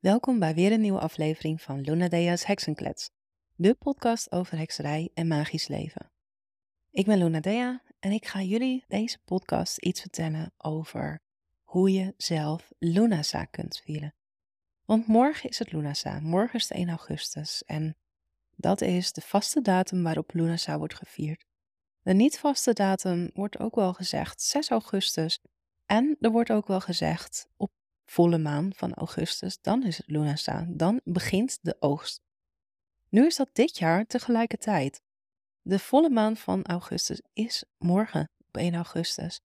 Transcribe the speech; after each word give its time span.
Welkom 0.00 0.38
bij 0.38 0.54
weer 0.54 0.72
een 0.72 0.80
nieuwe 0.80 1.00
aflevering 1.00 1.62
van 1.62 1.80
Luna 1.80 2.08
Dea's 2.08 2.44
Heksenklets, 2.44 3.10
de 3.54 3.74
podcast 3.74 4.32
over 4.32 4.58
hekserij 4.58 5.10
en 5.14 5.26
magisch 5.26 5.68
leven. 5.68 6.12
Ik 6.90 7.06
ben 7.06 7.18
Luna 7.18 7.40
Dea 7.40 7.82
en 7.98 8.12
ik 8.12 8.26
ga 8.26 8.42
jullie 8.42 8.84
deze 8.88 9.18
podcast 9.24 9.78
iets 9.78 10.00
vertellen 10.00 10.52
over 10.56 11.20
hoe 11.62 11.92
je 11.92 12.14
zelf 12.16 12.72
Lunasa 12.78 13.44
kunt 13.44 13.80
vieren. 13.84 14.14
Want 14.84 15.06
morgen 15.06 15.50
is 15.50 15.58
het 15.58 15.72
Lunasa, 15.72 16.20
morgen 16.20 16.54
is 16.54 16.68
het 16.68 16.78
1 16.78 16.88
augustus 16.88 17.62
en 17.64 17.96
dat 18.56 18.80
is 18.80 19.12
de 19.12 19.20
vaste 19.20 19.60
datum 19.60 20.02
waarop 20.02 20.34
Lunasa 20.34 20.78
wordt 20.78 20.94
gevierd. 20.94 21.44
De 22.02 22.14
niet-vaste 22.14 22.72
datum 22.72 23.30
wordt 23.34 23.58
ook 23.58 23.74
wel 23.74 23.92
gezegd 23.92 24.42
6 24.42 24.70
augustus 24.70 25.40
en 25.86 26.16
er 26.20 26.30
wordt 26.30 26.50
ook 26.50 26.66
wel 26.66 26.80
gezegd 26.80 27.48
op 27.56 27.70
volle 28.10 28.38
maan 28.38 28.72
van 28.74 28.94
augustus, 28.94 29.58
dan 29.60 29.84
is 29.84 29.96
het 29.96 30.06
Lunasa, 30.06 30.66
dan 30.68 31.00
begint 31.04 31.58
de 31.62 31.76
oogst. 31.80 32.22
Nu 33.08 33.26
is 33.26 33.36
dat 33.36 33.48
dit 33.52 33.78
jaar 33.78 34.06
tegelijkertijd. 34.06 35.02
De 35.62 35.78
volle 35.78 36.10
maan 36.10 36.36
van 36.36 36.64
augustus 36.64 37.22
is 37.32 37.64
morgen 37.78 38.30
op 38.46 38.56
1 38.56 38.74
augustus. 38.74 39.40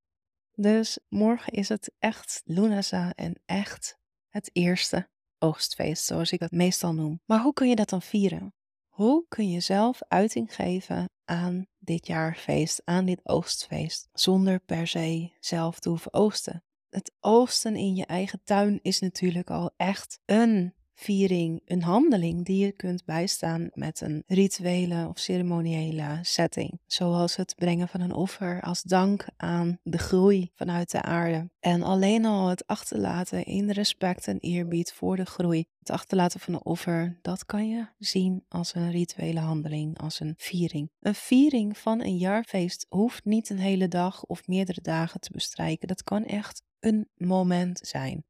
Dus 0.54 1.00
morgen 1.10 1.54
is 1.54 1.70
het 1.70 1.92
echt 2.00 2.42
Lunasa 2.46 3.14
en 3.16 3.42
echt 3.46 3.98
het 4.30 4.50
eerste 4.54 5.10
oogstfeest, 5.40 6.06
zoals 6.06 6.32
ik 6.32 6.40
dat 6.40 6.52
meestal 6.52 6.94
noem. 6.94 7.20
Maar 7.26 7.42
hoe 7.42 7.54
kun 7.54 7.70
je 7.70 7.76
dat 7.76 7.90
dan 7.90 8.02
vieren? 8.02 8.54
Hoe 8.88 9.26
kun 9.28 9.50
je 9.50 9.60
zelf 9.60 10.00
uiting 10.08 10.56
geven 10.56 11.10
aan 11.26 11.68
dit 11.78 12.08
jaarfeest, 12.08 12.82
aan 12.86 13.06
dit 13.06 13.20
oogstfeest, 13.24 14.08
zonder 14.14 14.60
per 14.60 14.88
se 14.88 15.32
zelf 15.40 15.80
te 15.80 15.90
hoeven 15.90 16.14
oogsten? 16.14 16.64
Het 16.90 17.12
oogsten 17.20 17.76
in 17.76 17.96
je 17.96 18.06
eigen 18.06 18.42
tuin 18.44 18.80
is 18.82 19.00
natuurlijk 19.00 19.50
al 19.50 19.74
echt 19.78 20.20
een 20.26 20.74
viering, 20.96 21.62
een 21.66 21.82
handeling 21.82 22.46
die 22.46 22.66
je 22.66 22.72
kunt 22.72 23.06
bijstaan 23.06 23.70
met 23.74 24.02
een 24.02 24.24
rituele 24.28 25.08
of 25.08 25.20
ceremoniële 25.20 26.20
setting. 26.22 26.80
Zoals 26.86 27.36
het 27.36 27.56
brengen 27.56 27.88
van 27.88 28.02
een 28.02 28.14
offer 28.14 28.62
als 28.62 28.82
dank 28.82 29.26
aan 29.38 29.80
de 29.84 29.98
groei 29.98 30.52
vanuit 30.54 30.92
de 30.92 31.02
aarde. 31.02 31.50
En 31.60 31.84
alleen 31.84 32.26
al 32.26 32.48
het 32.48 32.68
achterlaten 32.68 33.44
in 33.46 33.72
respect 33.72 34.28
en 34.28 34.40
eerbied 34.40 34.94
voor 34.94 35.16
de 35.16 35.26
groei. 35.26 35.66
Het 35.80 35.90
achterlaten 35.90 36.40
van 36.40 36.54
een 36.54 36.66
offer, 36.66 37.20
dat 37.22 37.46
kan 37.46 37.70
je 37.70 37.88
zien 37.98 38.46
als 38.48 38.76
een 38.76 38.92
rituele 38.92 39.40
handeling, 39.40 40.00
als 40.00 40.20
een 40.20 40.34
viering. 40.38 40.92
Een 41.00 41.16
viering 41.16 41.78
van 41.78 42.02
een 42.02 42.18
jaarfeest 42.18 42.86
hoeft 42.90 43.26
niet 43.26 43.50
een 43.50 43.60
hele 43.60 43.88
dag 43.88 44.24
of 44.24 44.48
meerdere 44.48 44.82
dagen 44.82 45.20
te 45.20 45.32
bestrijken. 45.32 45.88
Dat 45.88 46.04
kan 46.04 46.24
echt 46.24 46.64
een 46.86 47.10
moment 47.16 47.80
zijn. 47.80 48.26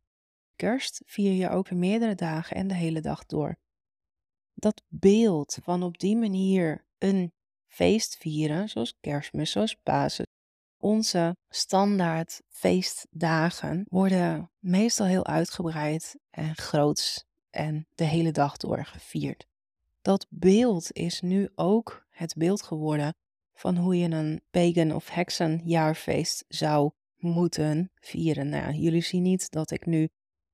Kerst 0.56 1.02
vier 1.06 1.31
je 1.31 1.50
ook 1.50 1.72
meerdere 1.72 2.16
dagen 2.16 2.56
en 2.56 2.67
de 2.67 2.73
hele 2.73 3.02
dag 3.02 3.25
door. 3.25 3.58
Dat 4.53 4.84
beeld 4.88 5.58
van 5.62 5.84
op 5.84 5.97
die 5.97 6.17
manier 6.17 6.86
een 6.97 7.34
feest 7.67 8.17
vieren, 8.17 8.70
zoals 8.70 8.97
kerstmis, 9.00 9.52
zoals 9.52 9.75
Pasen, 9.75 10.28
onze 10.78 11.38
standaard 11.50 12.42
feestdagen 12.47 13.86
worden 13.89 14.52
meestal 14.59 15.06
heel 15.06 15.25
uitgebreid 15.25 16.16
en 16.30 16.56
groots 16.56 17.25
en 17.50 17.88
de 17.95 18.03
hele 18.03 18.31
dag 18.31 18.58
door 18.58 18.86
gevierd. 18.86 19.47
Dat 20.02 20.28
beeld 20.30 20.92
is 20.92 21.22
nu 21.22 21.50
ook 21.56 22.06
het 22.09 22.36
beeld 22.38 22.62
geworden 22.62 23.16
van 23.53 23.78
hoe 23.78 23.97
je 23.97 24.09
een 24.09 24.42
pagan 24.52 24.92
of 24.92 25.09
heksenjaarfeest 25.09 26.45
zou 26.47 26.92
moeten 27.26 27.92
vieren. 27.95 28.50
Nou, 28.50 28.73
jullie 28.73 29.02
zien 29.02 29.23
niet 29.23 29.52
dat 29.52 29.72
ik 29.72 29.86
nu 29.86 30.08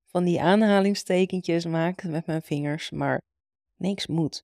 van 0.05 0.23
die 0.23 0.41
aanhalingstekentjes 0.41 1.65
maak 1.65 2.03
met 2.03 2.25
mijn 2.25 2.41
vingers, 2.41 2.91
maar 2.91 3.21
niks 3.75 4.07
moet. 4.07 4.43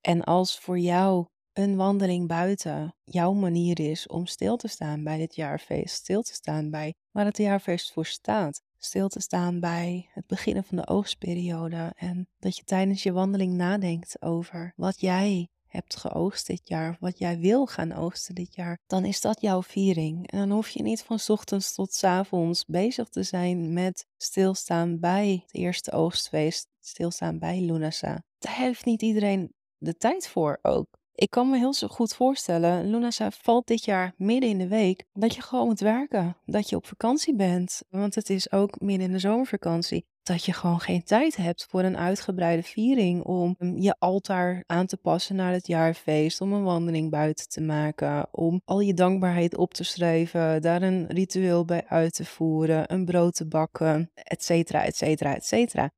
En 0.00 0.24
als 0.24 0.58
voor 0.58 0.78
jou 0.78 1.26
een 1.52 1.76
wandeling 1.76 2.28
buiten 2.28 2.94
jouw 3.04 3.32
manier 3.32 3.80
is 3.80 4.06
om 4.06 4.26
stil 4.26 4.56
te 4.56 4.68
staan 4.68 5.04
bij 5.04 5.18
dit 5.18 5.34
jaarfeest, 5.34 5.94
stil 5.94 6.22
te 6.22 6.34
staan 6.34 6.70
bij 6.70 6.94
waar 7.10 7.24
het 7.24 7.36
jaarfeest 7.36 7.92
voor 7.92 8.06
staat, 8.06 8.62
stil 8.78 9.08
te 9.08 9.20
staan 9.20 9.60
bij 9.60 10.10
het 10.12 10.26
beginnen 10.26 10.64
van 10.64 10.76
de 10.76 10.86
oogstperiode 10.86 11.92
en 11.96 12.28
dat 12.38 12.56
je 12.56 12.64
tijdens 12.64 13.02
je 13.02 13.12
wandeling 13.12 13.54
nadenkt 13.54 14.22
over 14.22 14.72
wat 14.76 15.00
jij 15.00 15.48
hebt 15.66 15.96
geoogst 15.96 16.46
dit 16.46 16.60
jaar, 16.64 16.96
wat 17.00 17.18
jij 17.18 17.38
wil 17.38 17.66
gaan 17.66 17.92
oogsten 17.92 18.34
dit 18.34 18.54
jaar, 18.54 18.78
dan 18.86 19.04
is 19.04 19.20
dat 19.20 19.40
jouw 19.40 19.62
viering. 19.62 20.30
En 20.30 20.38
dan 20.38 20.50
hoef 20.50 20.68
je 20.68 20.82
niet 20.82 21.02
van 21.02 21.18
ochtends 21.26 21.74
tot 21.74 22.04
avonds 22.04 22.64
bezig 22.64 23.08
te 23.08 23.22
zijn 23.22 23.72
met 23.72 24.06
stilstaan 24.16 25.00
bij 25.00 25.42
het 25.42 25.54
eerste 25.54 25.92
oogstfeest, 25.92 26.68
stilstaan 26.80 27.38
bij 27.38 27.60
Lunasa. 27.60 28.22
Daar 28.38 28.56
heeft 28.56 28.84
niet 28.84 29.02
iedereen 29.02 29.52
de 29.78 29.96
tijd 29.96 30.28
voor 30.28 30.58
ook. 30.62 30.86
Ik 31.14 31.30
kan 31.30 31.50
me 31.50 31.58
heel 31.58 31.74
zo 31.74 31.88
goed 31.88 32.14
voorstellen, 32.14 32.90
Lunasa 32.90 33.30
valt 33.30 33.66
dit 33.66 33.84
jaar 33.84 34.14
midden 34.16 34.50
in 34.50 34.58
de 34.58 34.68
week, 34.68 35.04
dat 35.12 35.34
je 35.34 35.42
gewoon 35.42 35.66
moet 35.66 35.80
werken, 35.80 36.36
dat 36.44 36.68
je 36.68 36.76
op 36.76 36.86
vakantie 36.86 37.36
bent, 37.36 37.82
want 37.88 38.14
het 38.14 38.30
is 38.30 38.52
ook 38.52 38.80
midden 38.80 39.06
in 39.06 39.12
de 39.12 39.18
zomervakantie 39.18 40.06
dat 40.26 40.44
je 40.44 40.52
gewoon 40.52 40.80
geen 40.80 41.02
tijd 41.02 41.36
hebt 41.36 41.66
voor 41.70 41.82
een 41.82 41.96
uitgebreide 41.96 42.62
viering 42.62 43.24
om 43.24 43.54
hm, 43.58 43.76
je 43.76 43.96
altaar 43.98 44.62
aan 44.66 44.86
te 44.86 44.96
passen 44.96 45.36
naar 45.36 45.52
het 45.52 45.66
jaarfeest, 45.66 46.40
om 46.40 46.52
een 46.52 46.62
wandeling 46.62 47.10
buiten 47.10 47.48
te 47.48 47.60
maken, 47.60 48.28
om 48.30 48.60
al 48.64 48.80
je 48.80 48.94
dankbaarheid 48.94 49.56
op 49.56 49.74
te 49.74 49.84
schrijven, 49.84 50.62
daar 50.62 50.82
een 50.82 51.06
ritueel 51.06 51.64
bij 51.64 51.84
uit 51.88 52.14
te 52.14 52.24
voeren, 52.24 52.92
een 52.92 53.04
brood 53.04 53.34
te 53.34 53.46
bakken, 53.46 54.10
et 54.14 54.44
cetera, 54.44 54.84
et 54.84 54.96
cetera, 54.96 55.34
et 55.34 55.46
cetera. 55.46 55.90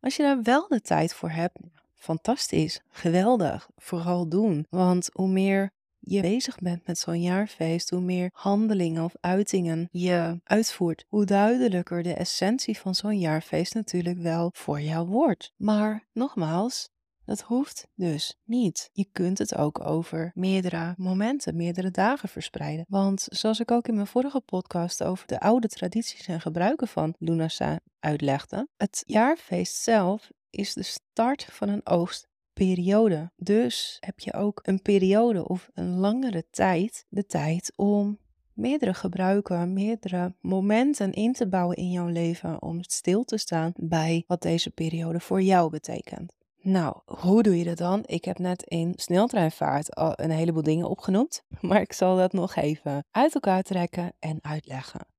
Als 0.00 0.16
je 0.16 0.22
daar 0.22 0.42
wel 0.42 0.68
de 0.68 0.80
tijd 0.80 1.14
voor 1.14 1.30
hebt, 1.30 1.58
fantastisch, 1.94 2.80
geweldig, 2.88 3.68
vooral 3.76 4.28
doen. 4.28 4.66
Want 4.70 5.10
hoe 5.12 5.28
meer 5.28 5.72
je 6.04 6.20
bezig 6.20 6.58
bent 6.58 6.86
met 6.86 6.98
zo'n 6.98 7.22
jaarfeest, 7.22 7.90
hoe 7.90 8.00
meer 8.00 8.30
handelingen 8.32 9.04
of 9.04 9.14
uitingen 9.20 9.88
je 9.90 10.40
uitvoert, 10.44 11.04
hoe 11.08 11.24
duidelijker 11.24 12.02
de 12.02 12.14
essentie 12.14 12.78
van 12.78 12.94
zo'n 12.94 13.18
jaarfeest 13.18 13.74
natuurlijk 13.74 14.18
wel 14.18 14.50
voor 14.54 14.80
jou 14.80 15.08
wordt. 15.08 15.52
Maar 15.56 16.08
nogmaals, 16.12 16.90
dat 17.24 17.40
hoeft 17.40 17.88
dus 17.94 18.38
niet. 18.44 18.90
Je 18.92 19.08
kunt 19.12 19.38
het 19.38 19.56
ook 19.56 19.86
over 19.86 20.30
meerdere 20.34 20.94
momenten, 20.96 21.56
meerdere 21.56 21.90
dagen 21.90 22.28
verspreiden. 22.28 22.84
Want 22.88 23.26
zoals 23.30 23.60
ik 23.60 23.70
ook 23.70 23.88
in 23.88 23.94
mijn 23.94 24.06
vorige 24.06 24.40
podcast 24.40 25.02
over 25.02 25.26
de 25.26 25.40
oude 25.40 25.68
tradities 25.68 26.26
en 26.26 26.40
gebruiken 26.40 26.88
van 26.88 27.14
Lunasa 27.18 27.80
uitlegde, 28.00 28.68
het 28.76 29.02
jaarfeest 29.06 29.74
zelf 29.74 30.30
is 30.50 30.74
de 30.74 30.82
start 30.82 31.44
van 31.44 31.68
een 31.68 31.86
oogst 31.86 32.28
periode. 32.52 33.30
Dus 33.36 33.96
heb 34.00 34.20
je 34.20 34.32
ook 34.32 34.60
een 34.62 34.82
periode 34.82 35.48
of 35.48 35.70
een 35.74 35.96
langere 35.96 36.44
tijd 36.50 37.06
de 37.08 37.26
tijd 37.26 37.72
om 37.76 38.18
meerdere 38.52 38.94
gebruiken, 38.94 39.72
meerdere 39.72 40.34
momenten 40.40 41.12
in 41.12 41.32
te 41.32 41.48
bouwen 41.48 41.76
in 41.76 41.90
jouw 41.90 42.06
leven 42.06 42.62
om 42.62 42.82
stil 42.82 43.24
te 43.24 43.36
staan 43.36 43.72
bij 43.76 44.24
wat 44.26 44.42
deze 44.42 44.70
periode 44.70 45.20
voor 45.20 45.42
jou 45.42 45.70
betekent. 45.70 46.32
Nou, 46.60 46.96
hoe 47.04 47.42
doe 47.42 47.58
je 47.58 47.64
dat 47.64 47.78
dan? 47.78 48.02
Ik 48.06 48.24
heb 48.24 48.38
net 48.38 48.62
in 48.62 48.92
sneltreinvaart 48.96 49.94
al 49.94 50.12
een 50.16 50.30
heleboel 50.30 50.62
dingen 50.62 50.88
opgenoemd, 50.88 51.42
maar 51.60 51.80
ik 51.80 51.92
zal 51.92 52.16
dat 52.16 52.32
nog 52.32 52.56
even 52.56 53.04
uit 53.10 53.34
elkaar 53.34 53.62
trekken 53.62 54.12
en 54.18 54.38
uitleggen. 54.42 55.11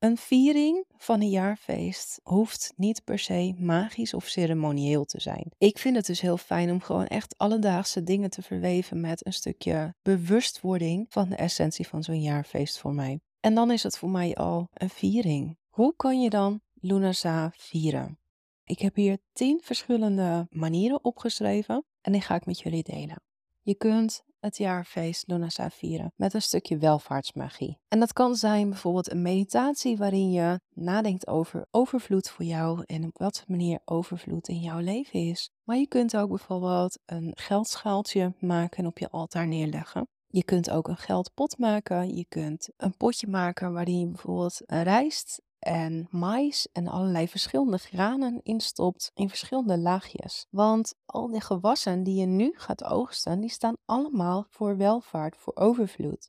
Een 0.00 0.16
viering 0.16 0.84
van 0.96 1.20
een 1.20 1.30
jaarfeest 1.30 2.20
hoeft 2.22 2.72
niet 2.76 3.04
per 3.04 3.18
se 3.18 3.54
magisch 3.58 4.14
of 4.14 4.26
ceremonieel 4.26 5.04
te 5.04 5.20
zijn. 5.20 5.52
Ik 5.58 5.78
vind 5.78 5.96
het 5.96 6.06
dus 6.06 6.20
heel 6.20 6.36
fijn 6.36 6.70
om 6.70 6.80
gewoon 6.80 7.06
echt 7.06 7.38
alledaagse 7.38 8.02
dingen 8.02 8.30
te 8.30 8.42
verweven 8.42 9.00
met 9.00 9.26
een 9.26 9.32
stukje 9.32 9.94
bewustwording 10.02 11.06
van 11.08 11.28
de 11.28 11.36
essentie 11.36 11.86
van 11.86 12.02
zo'n 12.02 12.22
jaarfeest 12.22 12.78
voor 12.78 12.94
mij. 12.94 13.20
En 13.40 13.54
dan 13.54 13.70
is 13.70 13.82
het 13.82 13.98
voor 13.98 14.10
mij 14.10 14.34
al 14.34 14.68
een 14.74 14.90
viering. 14.90 15.58
Hoe 15.68 15.94
kan 15.96 16.20
je 16.20 16.30
dan 16.30 16.60
Lunasa 16.74 17.52
vieren? 17.56 18.18
Ik 18.64 18.78
heb 18.78 18.94
hier 18.94 19.18
tien 19.32 19.60
verschillende 19.62 20.46
manieren 20.50 21.04
opgeschreven 21.04 21.84
en 22.00 22.12
die 22.12 22.20
ga 22.20 22.34
ik 22.34 22.46
met 22.46 22.60
jullie 22.60 22.82
delen. 22.82 23.22
Je 23.70 23.76
kunt 23.76 24.22
het 24.40 24.56
jaarfeest 24.56 25.26
Lunasa 25.26 25.70
vieren 25.70 26.12
met 26.16 26.34
een 26.34 26.42
stukje 26.42 26.78
welvaartsmagie. 26.78 27.78
En 27.88 28.00
dat 28.00 28.12
kan 28.12 28.34
zijn 28.34 28.68
bijvoorbeeld 28.68 29.10
een 29.10 29.22
meditatie 29.22 29.96
waarin 29.96 30.30
je 30.30 30.60
nadenkt 30.74 31.26
over 31.26 31.66
overvloed 31.70 32.30
voor 32.30 32.44
jou 32.44 32.82
en 32.86 33.04
op 33.04 33.18
wat 33.18 33.44
manier 33.46 33.80
overvloed 33.84 34.48
in 34.48 34.60
jouw 34.60 34.78
leven 34.78 35.20
is. 35.20 35.50
Maar 35.64 35.76
je 35.76 35.86
kunt 35.86 36.16
ook 36.16 36.28
bijvoorbeeld 36.28 36.98
een 37.06 37.32
geldschaaltje 37.34 38.34
maken 38.38 38.78
en 38.78 38.86
op 38.86 38.98
je 38.98 39.10
altaar 39.10 39.46
neerleggen. 39.46 40.08
Je 40.26 40.44
kunt 40.44 40.70
ook 40.70 40.88
een 40.88 40.96
geldpot 40.96 41.58
maken. 41.58 42.16
Je 42.16 42.24
kunt 42.28 42.68
een 42.76 42.96
potje 42.96 43.26
maken 43.26 43.72
waarin 43.72 43.98
je 43.98 44.06
bijvoorbeeld 44.06 44.62
rijst 44.66 45.42
en 45.60 46.06
mais 46.10 46.68
en 46.72 46.88
allerlei 46.88 47.28
verschillende 47.28 47.78
granen 47.78 48.40
instopt 48.42 49.10
in 49.14 49.28
verschillende 49.28 49.78
laagjes. 49.78 50.46
Want 50.50 50.94
al 51.04 51.28
die 51.28 51.40
gewassen 51.40 52.02
die 52.02 52.20
je 52.20 52.26
nu 52.26 52.52
gaat 52.54 52.84
oogsten, 52.84 53.40
die 53.40 53.50
staan 53.50 53.76
allemaal 53.84 54.46
voor 54.48 54.76
welvaart, 54.76 55.36
voor 55.36 55.56
overvloed. 55.56 56.28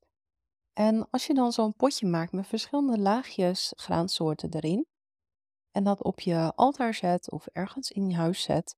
En 0.73 1.07
als 1.09 1.27
je 1.27 1.33
dan 1.33 1.51
zo'n 1.51 1.73
potje 1.73 2.07
maakt 2.07 2.31
met 2.31 2.47
verschillende 2.47 2.99
laagjes 2.99 3.73
graansoorten 3.75 4.53
erin, 4.53 4.85
en 5.71 5.83
dat 5.83 6.03
op 6.03 6.19
je 6.19 6.51
altaar 6.55 6.93
zet 6.93 7.31
of 7.31 7.47
ergens 7.47 7.91
in 7.91 8.09
je 8.09 8.15
huis 8.15 8.41
zet. 8.41 8.75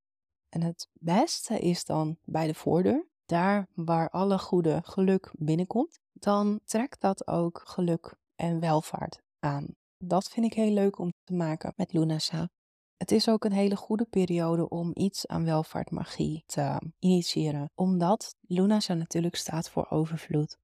En 0.49 0.61
het 0.61 0.89
beste 0.93 1.59
is 1.59 1.85
dan 1.85 2.17
bij 2.23 2.47
de 2.47 2.53
voordeur, 2.53 3.07
daar 3.25 3.67
waar 3.73 4.09
alle 4.09 4.39
goede 4.39 4.81
geluk 4.83 5.31
binnenkomt, 5.37 5.99
dan 6.11 6.59
trekt 6.65 7.01
dat 7.01 7.27
ook 7.27 7.61
geluk 7.65 8.15
en 8.35 8.59
welvaart 8.59 9.21
aan. 9.39 9.75
Dat 10.05 10.29
vind 10.29 10.45
ik 10.45 10.53
heel 10.53 10.71
leuk 10.71 10.99
om 10.99 11.13
te 11.23 11.33
maken 11.33 11.73
met 11.75 11.93
Lunasa. 11.93 12.49
Het 12.97 13.11
is 13.11 13.29
ook 13.29 13.45
een 13.45 13.51
hele 13.51 13.75
goede 13.75 14.05
periode 14.05 14.69
om 14.69 14.91
iets 14.93 15.27
aan 15.27 15.45
welvaartmagie 15.45 16.43
te 16.45 16.91
initiëren, 16.99 17.71
omdat 17.75 18.35
Lunasa 18.41 18.93
natuurlijk 18.93 19.35
staat 19.35 19.69
voor 19.69 19.89
overvloed. 19.89 20.57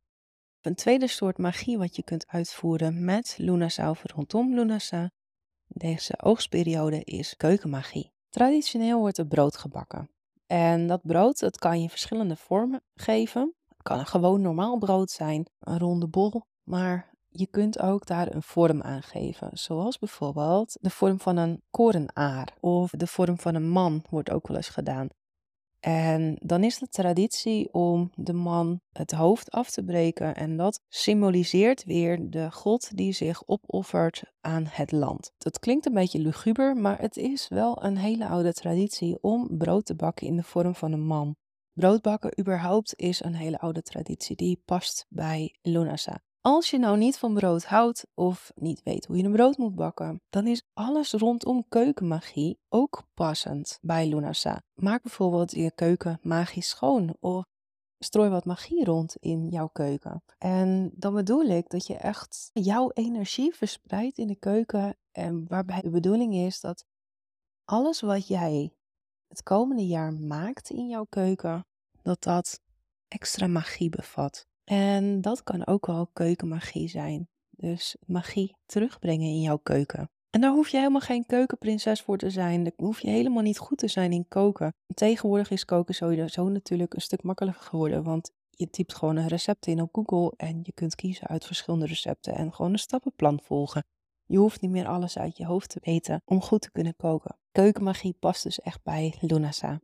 Een 0.61 0.75
tweede 0.75 1.07
soort 1.07 1.37
magie 1.37 1.77
wat 1.77 1.95
je 1.95 2.03
kunt 2.03 2.27
uitvoeren 2.27 3.05
met 3.05 3.35
Lunasa 3.37 3.89
of 3.89 4.03
rondom 4.03 4.53
Lunasa, 4.53 5.11
deze 5.67 6.21
oogstperiode, 6.21 7.03
is 7.03 7.35
keukenmagie. 7.35 8.11
Traditioneel 8.29 8.99
wordt 8.99 9.17
er 9.17 9.27
brood 9.27 9.57
gebakken. 9.57 10.09
En 10.45 10.87
dat 10.87 11.01
brood 11.01 11.39
dat 11.39 11.57
kan 11.57 11.81
je 11.81 11.89
verschillende 11.89 12.35
vormen 12.35 12.81
geven. 12.93 13.53
Het 13.67 13.81
kan 13.83 13.99
een 13.99 14.05
gewoon 14.05 14.41
normaal 14.41 14.77
brood 14.77 15.11
zijn, 15.11 15.49
een 15.59 15.79
ronde 15.79 16.07
bol, 16.07 16.41
maar 16.63 17.17
je 17.39 17.47
kunt 17.47 17.79
ook 17.79 18.05
daar 18.05 18.35
een 18.35 18.43
vorm 18.43 18.81
aan 18.81 19.03
geven. 19.03 19.49
Zoals 19.53 19.99
bijvoorbeeld 19.99 20.77
de 20.81 20.89
vorm 20.89 21.19
van 21.19 21.37
een 21.37 21.61
korenaar 21.69 22.53
of 22.59 22.91
de 22.91 23.07
vorm 23.07 23.39
van 23.39 23.55
een 23.55 23.69
man 23.69 24.03
wordt 24.09 24.31
ook 24.31 24.47
wel 24.47 24.57
eens 24.57 24.69
gedaan. 24.69 25.07
En 25.79 26.37
dan 26.41 26.63
is 26.63 26.77
de 26.77 26.87
traditie 26.87 27.73
om 27.73 28.11
de 28.15 28.33
man 28.33 28.81
het 28.91 29.11
hoofd 29.11 29.51
af 29.51 29.69
te 29.69 29.83
breken. 29.83 30.35
En 30.35 30.57
dat 30.57 30.81
symboliseert 30.87 31.83
weer 31.83 32.29
de 32.29 32.51
God 32.51 32.97
die 32.97 33.11
zich 33.11 33.47
opoffert 33.47 34.23
aan 34.41 34.65
het 34.69 34.91
land. 34.91 35.31
Dat 35.37 35.59
klinkt 35.59 35.85
een 35.85 35.93
beetje 35.93 36.19
luguber, 36.19 36.75
maar 36.75 36.99
het 36.99 37.17
is 37.17 37.47
wel 37.47 37.83
een 37.83 37.97
hele 37.97 38.27
oude 38.27 38.53
traditie 38.53 39.17
om 39.21 39.57
brood 39.57 39.85
te 39.85 39.95
bakken 39.95 40.27
in 40.27 40.35
de 40.35 40.43
vorm 40.43 40.75
van 40.75 40.91
een 40.91 41.05
man. 41.05 41.35
Broodbakken 41.73 42.39
überhaupt 42.39 42.93
is 42.95 43.23
een 43.23 43.35
hele 43.35 43.59
oude 43.59 43.81
traditie 43.81 44.35
die 44.35 44.61
past 44.65 45.05
bij 45.09 45.55
Lunasa. 45.61 46.21
Als 46.41 46.69
je 46.69 46.77
nou 46.77 46.97
niet 46.97 47.17
van 47.17 47.33
brood 47.33 47.65
houdt 47.65 48.05
of 48.13 48.51
niet 48.55 48.83
weet 48.83 49.05
hoe 49.05 49.17
je 49.17 49.23
een 49.23 49.31
brood 49.31 49.57
moet 49.57 49.75
bakken, 49.75 50.21
dan 50.29 50.47
is 50.47 50.63
alles 50.73 51.11
rondom 51.11 51.65
keukenmagie 51.69 52.59
ook 52.69 53.03
passend 53.13 53.77
bij 53.81 54.07
Lunasa. 54.07 54.61
Maak 54.73 55.01
bijvoorbeeld 55.01 55.51
je 55.51 55.71
keuken 55.75 56.19
magisch 56.21 56.69
schoon 56.69 57.15
of 57.19 57.45
strooi 57.97 58.29
wat 58.29 58.45
magie 58.45 58.85
rond 58.85 59.15
in 59.15 59.47
jouw 59.49 59.67
keuken. 59.67 60.23
En 60.37 60.91
dan 60.93 61.13
bedoel 61.13 61.45
ik 61.45 61.69
dat 61.69 61.87
je 61.87 61.95
echt 61.95 62.49
jouw 62.53 62.91
energie 62.93 63.55
verspreidt 63.55 64.17
in 64.17 64.27
de 64.27 64.39
keuken 64.39 64.97
en 65.11 65.47
waarbij 65.47 65.81
de 65.81 65.89
bedoeling 65.89 66.35
is 66.35 66.59
dat 66.59 66.85
alles 67.65 68.01
wat 68.01 68.27
jij 68.27 68.73
het 69.27 69.43
komende 69.43 69.87
jaar 69.87 70.13
maakt 70.13 70.69
in 70.69 70.87
jouw 70.87 71.05
keuken, 71.09 71.65
dat 72.01 72.23
dat 72.23 72.61
extra 73.07 73.47
magie 73.47 73.89
bevat. 73.89 74.48
En 74.69 75.21
dat 75.21 75.43
kan 75.43 75.67
ook 75.67 75.85
wel 75.85 76.07
keukenmagie 76.13 76.87
zijn. 76.87 77.27
Dus 77.49 77.95
magie 78.05 78.55
terugbrengen 78.65 79.27
in 79.27 79.41
jouw 79.41 79.57
keuken. 79.57 80.09
En 80.29 80.41
daar 80.41 80.51
hoef 80.51 80.69
je 80.69 80.77
helemaal 80.77 81.01
geen 81.01 81.25
keukenprinses 81.25 82.01
voor 82.01 82.17
te 82.17 82.29
zijn. 82.29 82.63
Daar 82.63 82.73
hoef 82.75 82.99
je 82.99 83.09
helemaal 83.09 83.43
niet 83.43 83.57
goed 83.57 83.77
te 83.77 83.87
zijn 83.87 84.11
in 84.11 84.27
koken. 84.27 84.73
Tegenwoordig 84.93 85.51
is 85.51 85.65
koken 85.65 85.95
sowieso 85.95 86.49
natuurlijk 86.49 86.93
een 86.93 87.01
stuk 87.01 87.23
makkelijker 87.23 87.63
geworden. 87.63 88.03
Want 88.03 88.31
je 88.49 88.69
typt 88.69 88.95
gewoon 88.95 89.15
een 89.15 89.27
recept 89.27 89.67
in 89.67 89.81
op 89.81 89.89
Google 89.91 90.33
en 90.37 90.59
je 90.63 90.73
kunt 90.73 90.95
kiezen 90.95 91.27
uit 91.27 91.45
verschillende 91.45 91.85
recepten 91.85 92.35
en 92.35 92.53
gewoon 92.53 92.71
een 92.71 92.79
stappenplan 92.79 93.39
volgen. 93.43 93.83
Je 94.25 94.37
hoeft 94.37 94.61
niet 94.61 94.71
meer 94.71 94.87
alles 94.87 95.17
uit 95.17 95.37
je 95.37 95.45
hoofd 95.45 95.69
te 95.69 95.79
weten 95.83 96.21
om 96.25 96.41
goed 96.41 96.61
te 96.61 96.71
kunnen 96.71 96.95
koken. 96.95 97.37
Keukenmagie 97.51 98.15
past 98.19 98.43
dus 98.43 98.59
echt 98.59 98.83
bij 98.83 99.15
Lunasa. 99.19 99.79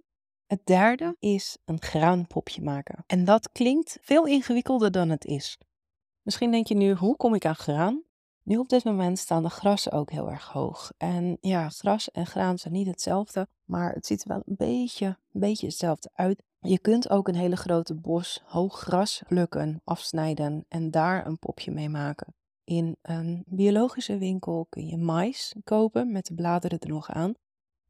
Het 0.46 0.66
derde 0.66 1.16
is 1.20 1.58
een 1.66 1.82
graanpopje 1.82 2.62
maken. 2.62 3.04
En 3.08 3.26
dat 3.26 3.52
klinkt 3.52 3.98
veel 4.02 4.26
ingewikkelder 4.26 4.92
dan 4.92 5.10
het 5.10 5.26
is. 5.26 5.58
Misschien 6.22 6.52
denk 6.52 6.68
je 6.68 6.76
nu, 6.76 6.94
hoe 6.94 7.16
kom 7.16 7.36
ik 7.36 7.46
aan 7.46 7.56
graan? 7.56 8.04
Nu 8.44 8.58
op 8.58 8.70
dit 8.70 8.84
moment 8.84 9.20
staan 9.20 9.44
de 9.44 9.50
grassen 9.50 9.92
ook 9.92 10.12
heel 10.12 10.30
erg 10.32 10.48
hoog. 10.48 10.92
En 10.98 11.38
ja, 11.42 11.70
gras 11.70 12.12
en 12.12 12.26
graan 12.26 12.58
zijn 12.58 12.74
niet 12.74 12.88
hetzelfde, 12.88 13.48
maar 13.64 13.94
het 13.94 14.06
ziet 14.06 14.22
er 14.22 14.28
wel 14.28 14.42
een 14.46 14.56
beetje, 14.56 15.06
een 15.06 15.40
beetje 15.40 15.66
hetzelfde 15.66 16.10
uit. 16.14 16.44
Je 16.60 16.80
kunt 16.80 17.10
ook 17.10 17.28
een 17.28 17.36
hele 17.36 17.56
grote 17.56 17.96
bos 17.96 18.42
hoog 18.46 18.80
gras 18.80 19.24
plukken, 19.28 19.82
afsnijden 19.84 20.66
en 20.68 20.92
daar 20.92 21.26
een 21.26 21.40
popje 21.40 21.72
mee 21.72 21.90
maken. 21.90 22.34
In 22.64 22.98
een 23.02 23.44
biologische 23.48 24.18
winkel 24.18 24.66
kun 24.70 24.88
je 24.88 24.98
mais 24.98 25.56
kopen 25.64 26.12
met 26.12 26.26
de 26.26 26.34
bladeren 26.34 26.80
er 26.80 26.90
nog 26.90 27.10
aan 27.10 27.34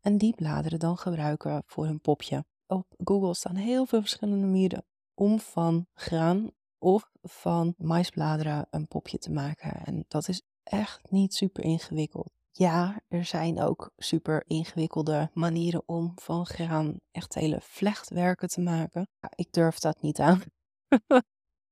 en 0.05 0.17
die 0.17 0.35
bladeren 0.35 0.79
dan 0.79 0.97
gebruiken 0.97 1.63
voor 1.65 1.85
een 1.85 2.01
popje. 2.01 2.45
Op 2.67 2.85
Google 3.03 3.33
staan 3.33 3.55
heel 3.55 3.85
veel 3.85 3.99
verschillende 3.99 4.45
manieren 4.45 4.85
om 5.13 5.39
van 5.39 5.87
graan 5.93 6.51
of 6.77 7.09
van 7.21 7.73
maisbladeren 7.77 8.67
een 8.69 8.87
popje 8.87 9.17
te 9.17 9.31
maken. 9.31 9.85
En 9.85 10.05
dat 10.07 10.27
is 10.27 10.41
echt 10.63 11.11
niet 11.11 11.33
super 11.33 11.63
ingewikkeld. 11.63 12.31
Ja, 12.51 13.01
er 13.07 13.25
zijn 13.25 13.61
ook 13.61 13.91
super 13.97 14.43
ingewikkelde 14.47 15.29
manieren 15.33 15.83
om 15.85 16.11
van 16.15 16.45
graan 16.45 16.99
echt 17.11 17.33
hele 17.33 17.59
vlechtwerken 17.61 18.47
te 18.47 18.61
maken. 18.61 19.07
Ik 19.35 19.47
durf 19.51 19.79
dat 19.79 20.01
niet 20.01 20.19
aan. 20.19 20.41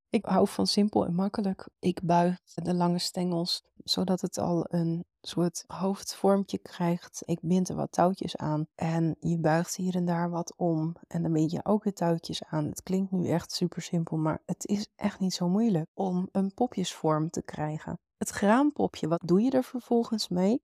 Ik 0.10 0.26
hou 0.26 0.48
van 0.48 0.68
simpel 0.68 1.06
en 1.06 1.16
makkelijk. 1.16 1.68
Ik 1.80 2.02
buig 2.04 2.40
de 2.54 2.74
lange 2.74 3.00
stengels 3.00 3.64
zodat 3.84 4.22
het 4.22 4.38
al 4.38 4.66
een 4.68 5.06
soort 5.28 5.64
hoofdvormtje 5.68 6.58
krijgt. 6.58 7.22
Ik 7.26 7.40
bind 7.42 7.70
er 7.70 7.76
wat 7.76 7.92
touwtjes 7.92 8.38
aan 8.38 8.66
en 8.76 9.16
je 9.20 9.40
buigt 9.40 9.76
hier 9.76 9.96
en 9.96 10.06
daar 10.06 10.30
wat 10.30 10.54
om 10.58 10.96
en 11.08 11.22
dan 11.22 11.34
bind 11.34 11.52
je 11.52 11.66
ook 11.66 11.84
weer 11.84 11.94
touwtjes 11.94 12.44
aan. 12.44 12.66
Het 12.66 12.84
klinkt 12.84 13.12
nu 13.12 13.28
echt 13.28 13.52
super 13.52 13.82
simpel, 13.82 14.18
maar 14.18 14.42
het 14.46 14.66
is 14.66 14.88
echt 14.96 15.20
niet 15.20 15.34
zo 15.34 15.50
moeilijk 15.50 15.90
om 15.94 16.30
een 16.32 16.54
popjesvorm 16.54 17.30
te 17.30 17.44
krijgen. 17.44 18.00
Het 18.18 18.30
graampopje, 18.30 19.08
wat 19.08 19.22
doe 19.26 19.42
je 19.42 19.52
er 19.52 19.64
vervolgens 19.64 20.28
mee? 20.28 20.64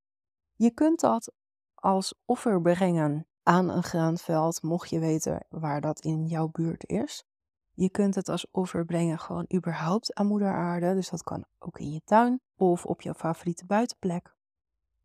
Je 0.56 0.71
kunt 0.71 1.00
dat 1.00 1.31
als 1.75 2.13
offer 2.25 2.62
brengen 2.62 3.27
aan 3.44 3.69
een 3.69 3.83
graanveld, 3.83 4.62
mocht 4.62 4.89
je 4.89 5.00
weten 5.00 5.45
waar 5.50 5.81
dat 5.81 6.00
in 6.00 6.25
jouw 6.25 6.47
buurt 6.47 6.88
is. 6.88 7.23
Je 7.71 7.89
kunt 7.89 8.15
het 8.15 8.29
als 8.29 8.47
offer 8.51 8.85
brengen 8.85 9.19
gewoon 9.19 9.45
überhaupt 9.55 10.13
aan 10.13 10.27
moeder 10.27 10.53
aarde. 10.53 10.94
Dus 10.94 11.09
dat 11.09 11.23
kan 11.23 11.45
ook 11.59 11.79
in 11.79 11.91
je 11.91 12.01
tuin 12.03 12.41
of 12.55 12.85
op 12.85 13.01
jouw 13.01 13.13
favoriete 13.13 13.65
buitenplek. 13.65 14.38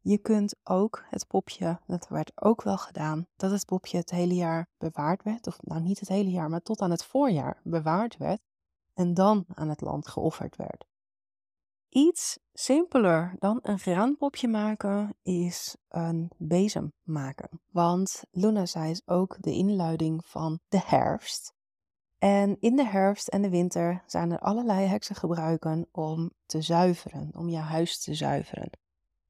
Je 0.06 0.18
kunt 0.18 0.56
ook 0.62 1.04
het 1.08 1.26
popje, 1.26 1.80
dat 1.86 2.08
werd 2.08 2.32
ook 2.34 2.62
wel 2.62 2.78
gedaan, 2.78 3.26
dat 3.36 3.50
het 3.50 3.64
popje 3.64 3.96
het 3.96 4.10
hele 4.10 4.34
jaar 4.34 4.68
bewaard 4.78 5.22
werd. 5.22 5.46
Of 5.46 5.62
nou 5.62 5.80
niet 5.80 6.00
het 6.00 6.08
hele 6.08 6.30
jaar, 6.30 6.48
maar 6.48 6.62
tot 6.62 6.80
aan 6.80 6.90
het 6.90 7.04
voorjaar 7.04 7.60
bewaard 7.62 8.16
werd. 8.16 8.40
En 8.94 9.14
dan 9.14 9.44
aan 9.54 9.68
het 9.68 9.80
land 9.80 10.08
geofferd 10.08 10.56
werd. 10.56 10.86
Iets 11.88 12.38
simpeler 12.52 13.36
dan 13.38 13.58
een 13.62 13.78
graanpopje 13.78 14.48
maken 14.48 15.16
is 15.22 15.76
een 15.88 16.30
bezem 16.36 16.92
maken. 17.02 17.60
Want 17.70 18.22
Luna 18.30 18.66
zei 18.66 18.90
is 18.90 19.06
ook 19.06 19.36
de 19.40 19.52
inluiding 19.52 20.26
van 20.26 20.60
de 20.68 20.80
herfst. 20.84 21.54
En 22.18 22.56
in 22.60 22.76
de 22.76 22.86
herfst 22.86 23.28
en 23.28 23.42
de 23.42 23.50
winter 23.50 24.02
zijn 24.06 24.30
er 24.30 24.38
allerlei 24.38 24.86
heksen 24.86 25.16
gebruiken 25.16 25.88
om 25.92 26.30
te 26.46 26.62
zuiveren, 26.62 27.30
om 27.34 27.48
je 27.48 27.58
huis 27.58 27.98
te 27.98 28.14
zuiveren. 28.14 28.70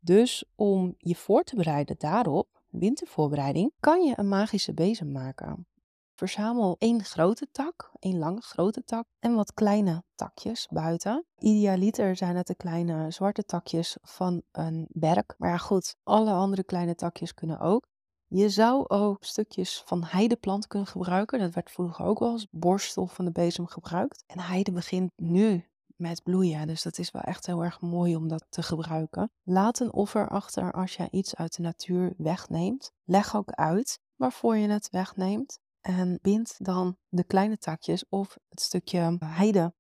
Dus 0.04 0.44
om 0.54 0.94
je 0.98 1.14
voor 1.14 1.42
te 1.42 1.56
bereiden 1.56 1.96
daarop, 1.98 2.62
wintervoorbereiding, 2.68 3.72
kan 3.80 4.02
je 4.02 4.12
een 4.16 4.28
magische 4.28 4.74
bezem 4.74 5.12
maken. 5.12 5.66
Verzamel 6.14 6.76
één 6.78 7.04
grote 7.04 7.48
tak, 7.52 7.90
één 7.98 8.18
lange 8.18 8.40
grote 8.40 8.84
tak 8.84 9.06
en 9.18 9.34
wat 9.34 9.54
kleine 9.54 10.02
takjes 10.14 10.68
buiten. 10.70 11.24
Idealiter 11.38 12.16
zijn 12.16 12.36
het 12.36 12.46
de 12.46 12.54
kleine 12.54 13.10
zwarte 13.10 13.44
takjes 13.44 13.96
van 14.02 14.42
een 14.52 14.86
berk. 14.88 15.34
Maar 15.38 15.50
ja 15.50 15.56
goed, 15.56 15.96
alle 16.02 16.32
andere 16.32 16.64
kleine 16.64 16.94
takjes 16.94 17.34
kunnen 17.34 17.60
ook. 17.60 17.86
Je 18.26 18.48
zou 18.48 18.88
ook 18.88 19.24
stukjes 19.24 19.82
van 19.84 20.04
heideplant 20.04 20.66
kunnen 20.66 20.88
gebruiken. 20.88 21.38
Dat 21.38 21.54
werd 21.54 21.70
vroeger 21.70 22.04
ook 22.04 22.18
wel 22.18 22.30
als 22.30 22.46
borstel 22.50 23.06
van 23.06 23.24
de 23.24 23.32
bezem 23.32 23.66
gebruikt. 23.66 24.24
En 24.26 24.40
heide 24.40 24.72
begint 24.72 25.12
nu 25.16 25.68
met 25.96 26.22
bloeien, 26.22 26.66
dus 26.66 26.82
dat 26.82 26.98
is 26.98 27.10
wel 27.10 27.22
echt 27.22 27.46
heel 27.46 27.62
erg 27.62 27.80
mooi 27.80 28.16
om 28.16 28.28
dat 28.28 28.46
te 28.48 28.62
gebruiken. 28.62 29.30
Laat 29.42 29.80
een 29.80 29.92
offer 29.92 30.28
achter 30.28 30.72
als 30.72 30.96
je 30.96 31.08
iets 31.10 31.34
uit 31.34 31.56
de 31.56 31.62
natuur 31.62 32.14
wegneemt. 32.16 32.92
Leg 33.04 33.36
ook 33.36 33.50
uit 33.50 34.00
waarvoor 34.16 34.56
je 34.56 34.68
het 34.68 34.90
wegneemt. 34.90 35.58
En 35.80 36.18
bind 36.22 36.54
dan 36.58 36.96
de 37.08 37.24
kleine 37.24 37.58
takjes 37.58 38.08
of 38.08 38.38
het 38.48 38.60
stukje 38.60 39.16
heide 39.24 39.74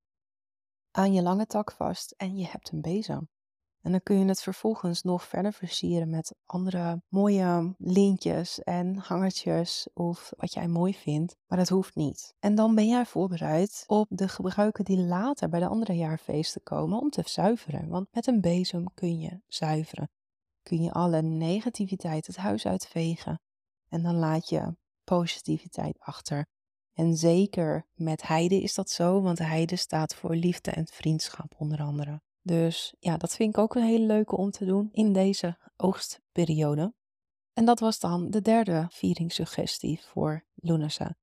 aan 0.90 1.12
je 1.12 1.22
lange 1.22 1.46
tak 1.46 1.72
vast 1.72 2.14
en 2.16 2.36
je 2.36 2.46
hebt 2.46 2.70
een 2.70 2.80
bezem. 2.80 3.28
En 3.84 3.90
dan 3.90 4.02
kun 4.02 4.18
je 4.18 4.24
het 4.24 4.42
vervolgens 4.42 5.02
nog 5.02 5.24
verder 5.24 5.52
versieren 5.52 6.10
met 6.10 6.34
andere 6.46 7.02
mooie 7.08 7.74
lintjes 7.78 8.62
en 8.62 8.96
hangertjes 8.96 9.88
of 9.94 10.32
wat 10.36 10.52
jij 10.52 10.68
mooi 10.68 10.94
vindt. 10.94 11.36
Maar 11.46 11.58
dat 11.58 11.68
hoeft 11.68 11.94
niet. 11.94 12.34
En 12.38 12.54
dan 12.54 12.74
ben 12.74 12.88
jij 12.88 13.06
voorbereid 13.06 13.84
op 13.86 14.06
de 14.10 14.28
gebruiken 14.28 14.84
die 14.84 14.98
later 14.98 15.48
bij 15.48 15.60
de 15.60 15.66
andere 15.66 15.92
jaarfeesten 15.92 16.62
komen 16.62 17.00
om 17.00 17.10
te 17.10 17.22
zuiveren. 17.24 17.88
Want 17.88 18.06
met 18.12 18.26
een 18.26 18.40
bezem 18.40 18.94
kun 18.94 19.20
je 19.20 19.40
zuiveren. 19.46 20.10
kun 20.62 20.82
je 20.82 20.92
alle 20.92 21.22
negativiteit 21.22 22.26
het 22.26 22.36
huis 22.36 22.66
uitvegen 22.66 23.40
en 23.88 24.02
dan 24.02 24.14
laat 24.14 24.48
je 24.48 24.76
positiviteit 25.04 25.98
achter. 25.98 26.46
En 26.92 27.16
zeker 27.16 27.86
met 27.94 28.26
heide 28.26 28.62
is 28.62 28.74
dat 28.74 28.90
zo, 28.90 29.22
want 29.22 29.36
de 29.36 29.44
heide 29.44 29.76
staat 29.76 30.14
voor 30.14 30.34
liefde 30.34 30.70
en 30.70 30.86
vriendschap 30.86 31.54
onder 31.58 31.80
andere. 31.80 32.20
Dus 32.46 32.94
ja, 32.98 33.16
dat 33.16 33.34
vind 33.34 33.56
ik 33.56 33.62
ook 33.62 33.74
een 33.74 33.82
hele 33.82 34.06
leuke 34.06 34.36
om 34.36 34.50
te 34.50 34.64
doen 34.64 34.88
in 34.92 35.12
deze 35.12 35.58
oogstperiode. 35.76 36.94
En 37.52 37.64
dat 37.64 37.80
was 37.80 37.98
dan 37.98 38.30
de 38.30 38.40
derde 38.40 38.86
vieringssuggestie 38.90 40.00
voor 40.02 40.44
Lunasa. 40.54 41.16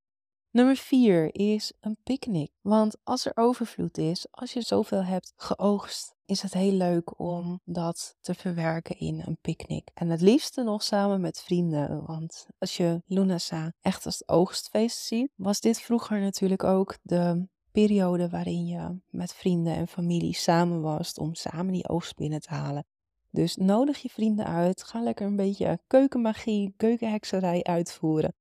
Nummer 0.51 0.75
vier 0.75 1.36
is 1.36 1.74
een 1.80 1.98
picknick. 2.04 2.51
Want 2.62 2.98
als 3.04 3.25
er 3.25 3.32
overvloed 3.36 3.98
is, 3.98 4.28
als 4.32 4.54
je 4.54 4.62
zoveel 4.62 5.04
hebt 5.04 5.34
geoogst, 5.36 6.16
is 6.25 6.42
het 6.42 6.54
heel 6.54 6.72
leuk 6.72 7.20
om 7.20 7.62
dat 7.63 8.16
te 8.22 8.34
verwerken 8.34 8.98
in 8.98 9.24
een 9.25 9.38
picknick. 9.42 9.90
En 9.94 10.10
het 10.10 10.22
liefste 10.22 10.63
nog 10.63 10.84
samen 10.84 11.22
met 11.22 11.42
vrienden. 11.42 12.06
Want 12.06 12.48
als 12.58 12.78
je 12.78 13.01
Lunasa 13.06 13.74
echt 13.82 14.06
als 14.06 14.28
oogstfeest 14.28 14.98
ziet, 14.98 15.32
was 15.36 15.60
dit 15.60 15.82
vroeger 15.82 16.20
natuurlijk 16.20 16.63
ook 16.63 16.98
de 17.01 17.48
periode 17.72 18.30
waarin 18.30 18.66
je 18.66 19.00
met 19.10 19.34
vrienden 19.34 19.75
en 19.75 19.88
familie 19.88 20.34
samen 20.34 20.82
was 20.82 21.13
om 21.13 21.36
samen 21.36 21.74
die 21.74 21.90
oogst 21.90 22.16
binnen 22.16 22.42
te 22.42 22.50
halen. 22.50 22.86
Dus 23.30 23.56
nodig 23.56 24.01
je 24.01 24.10
vrienden 24.10 24.46
uit, 24.46 24.84
ga 24.84 25.01
lekker 25.01 25.25
een 25.25 25.36
beetje 25.36 25.80
keukenmagie, 25.88 26.74
keukenhekserij 26.78 27.63
uitvoeren. 27.63 28.34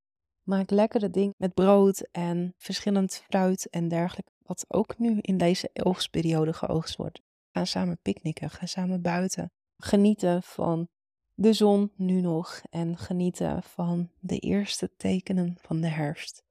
Maak 0.43 0.71
lekkere 0.71 1.11
dingen 1.11 1.35
met 1.37 1.55
brood 1.55 2.09
en 2.13 2.55
verschillend 2.57 3.15
fruit 3.29 3.69
en 3.71 3.89
dergelijke, 3.89 4.31
wat 4.43 4.65
ook 4.69 4.99
nu 4.99 5.19
in 5.21 5.39
deze 5.39 5.71
oogstperiode 5.73 6.53
geoogst 6.53 6.97
wordt. 6.97 7.21
Ga 7.53 7.65
samen 7.65 7.99
picknicken, 8.03 8.51
ga 8.51 8.67
samen 8.67 9.03
buiten. 9.03 9.53
Genieten 9.77 10.43
van 10.43 10.89
de 11.35 11.53
zon 11.53 11.93
nu 11.97 12.21
nog 12.21 12.61
en 12.71 12.97
genieten 12.97 13.63
van 13.63 14.11
de 14.19 14.39
eerste 14.39 14.91
tekenen 14.97 15.57
van 15.61 15.81
de 15.81 15.89
herfst. 15.89 16.43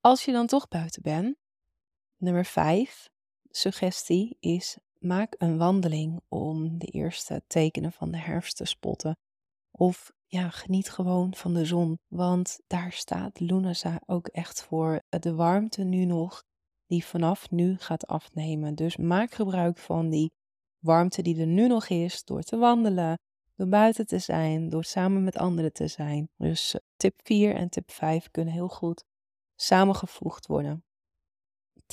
Als 0.00 0.24
je 0.24 0.32
dan 0.32 0.46
toch 0.46 0.68
buiten 0.68 1.02
bent, 1.02 1.36
nummer 2.24 2.44
5, 2.44 3.08
suggestie 3.50 4.36
is 4.40 4.78
maak 4.98 5.34
een 5.38 5.58
wandeling 5.58 6.20
om 6.28 6.78
de 6.78 6.86
eerste 6.86 7.42
tekenen 7.46 7.92
van 7.92 8.10
de 8.10 8.18
herfst 8.18 8.56
te 8.56 8.64
spotten. 8.64 9.16
Of 9.70 10.12
ja, 10.26 10.50
geniet 10.50 10.90
gewoon 10.90 11.34
van 11.34 11.54
de 11.54 11.64
zon, 11.64 11.98
want 12.08 12.60
daar 12.66 12.92
staat 12.92 13.40
Lunasa 13.40 14.00
ook 14.06 14.26
echt 14.26 14.62
voor. 14.62 15.02
De 15.08 15.34
warmte 15.34 15.82
nu 15.82 16.04
nog, 16.04 16.42
die 16.86 17.04
vanaf 17.04 17.50
nu 17.50 17.76
gaat 17.78 18.06
afnemen. 18.06 18.74
Dus 18.74 18.96
maak 18.96 19.32
gebruik 19.32 19.78
van 19.78 20.10
die 20.10 20.32
warmte 20.78 21.22
die 21.22 21.40
er 21.40 21.46
nu 21.46 21.66
nog 21.66 21.88
is, 21.88 22.24
door 22.24 22.42
te 22.42 22.56
wandelen, 22.56 23.18
door 23.56 23.68
buiten 23.68 24.06
te 24.06 24.18
zijn, 24.18 24.68
door 24.68 24.84
samen 24.84 25.24
met 25.24 25.36
anderen 25.36 25.72
te 25.72 25.88
zijn. 25.88 26.28
Dus 26.36 26.74
eh, 26.74 26.80
tip 26.96 27.20
4 27.22 27.54
en 27.54 27.68
tip 27.68 27.90
5 27.90 28.30
kunnen 28.30 28.54
heel 28.54 28.68
goed 28.68 29.04
samengevoegd 29.54 30.46
worden. 30.46 30.84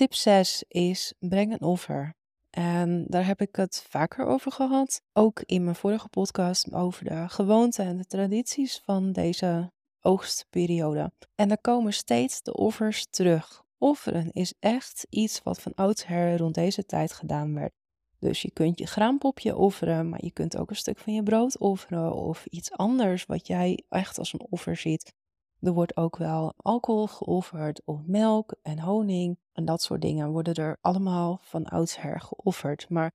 Tip 0.01 0.13
6 0.13 0.63
is 0.67 1.13
breng 1.19 1.51
een 1.51 1.61
offer. 1.61 2.13
En 2.49 3.05
daar 3.07 3.25
heb 3.25 3.41
ik 3.41 3.55
het 3.55 3.85
vaker 3.89 4.25
over 4.25 4.51
gehad. 4.51 5.01
Ook 5.13 5.41
in 5.45 5.63
mijn 5.63 5.75
vorige 5.75 6.09
podcast 6.09 6.73
over 6.73 7.03
de 7.03 7.29
gewoonten 7.29 7.85
en 7.85 7.97
de 7.97 8.05
tradities 8.05 8.81
van 8.83 9.11
deze 9.11 9.71
oogstperiode. 9.99 11.11
En 11.35 11.51
er 11.51 11.61
komen 11.61 11.93
steeds 11.93 12.41
de 12.41 12.53
offers 12.53 13.07
terug. 13.09 13.63
Offeren 13.77 14.31
is 14.31 14.53
echt 14.59 15.05
iets 15.09 15.41
wat 15.43 15.61
van 15.61 15.73
oudsher 15.73 16.37
rond 16.37 16.55
deze 16.55 16.85
tijd 16.85 17.13
gedaan 17.13 17.53
werd. 17.53 17.73
Dus 18.19 18.41
je 18.41 18.51
kunt 18.51 18.79
je 18.79 18.87
graampopje 18.87 19.55
offeren, 19.55 20.09
maar 20.09 20.23
je 20.25 20.31
kunt 20.31 20.57
ook 20.57 20.69
een 20.69 20.75
stuk 20.75 20.97
van 20.97 21.13
je 21.13 21.23
brood 21.23 21.57
offeren 21.57 22.13
of 22.13 22.45
iets 22.45 22.71
anders 22.71 23.25
wat 23.25 23.47
jij 23.47 23.83
echt 23.89 24.17
als 24.17 24.33
een 24.33 24.47
offer 24.49 24.75
ziet. 24.75 25.13
Er 25.61 25.73
wordt 25.73 25.97
ook 25.97 26.17
wel 26.17 26.53
alcohol 26.57 27.07
geofferd 27.07 27.81
of 27.85 28.05
melk 28.05 28.55
en 28.61 28.79
honing 28.79 29.37
en 29.53 29.65
dat 29.65 29.81
soort 29.81 30.01
dingen 30.01 30.31
worden 30.31 30.53
er 30.53 30.77
allemaal 30.81 31.39
van 31.41 31.65
oudsher 31.65 32.21
geofferd. 32.21 32.89
Maar 32.89 33.13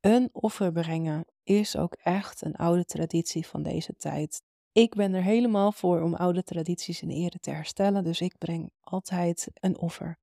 een 0.00 0.28
offer 0.32 0.72
brengen 0.72 1.24
is 1.42 1.76
ook 1.76 1.94
echt 1.94 2.44
een 2.44 2.56
oude 2.56 2.84
traditie 2.84 3.46
van 3.46 3.62
deze 3.62 3.96
tijd. 3.96 4.42
Ik 4.72 4.94
ben 4.94 5.14
er 5.14 5.22
helemaal 5.22 5.72
voor 5.72 6.02
om 6.02 6.14
oude 6.14 6.42
tradities 6.42 7.02
in 7.02 7.10
ere 7.10 7.38
te 7.38 7.50
herstellen, 7.50 8.04
dus 8.04 8.20
ik 8.20 8.38
breng 8.38 8.70
altijd 8.80 9.48
een 9.54 9.78
offer. 9.78 10.18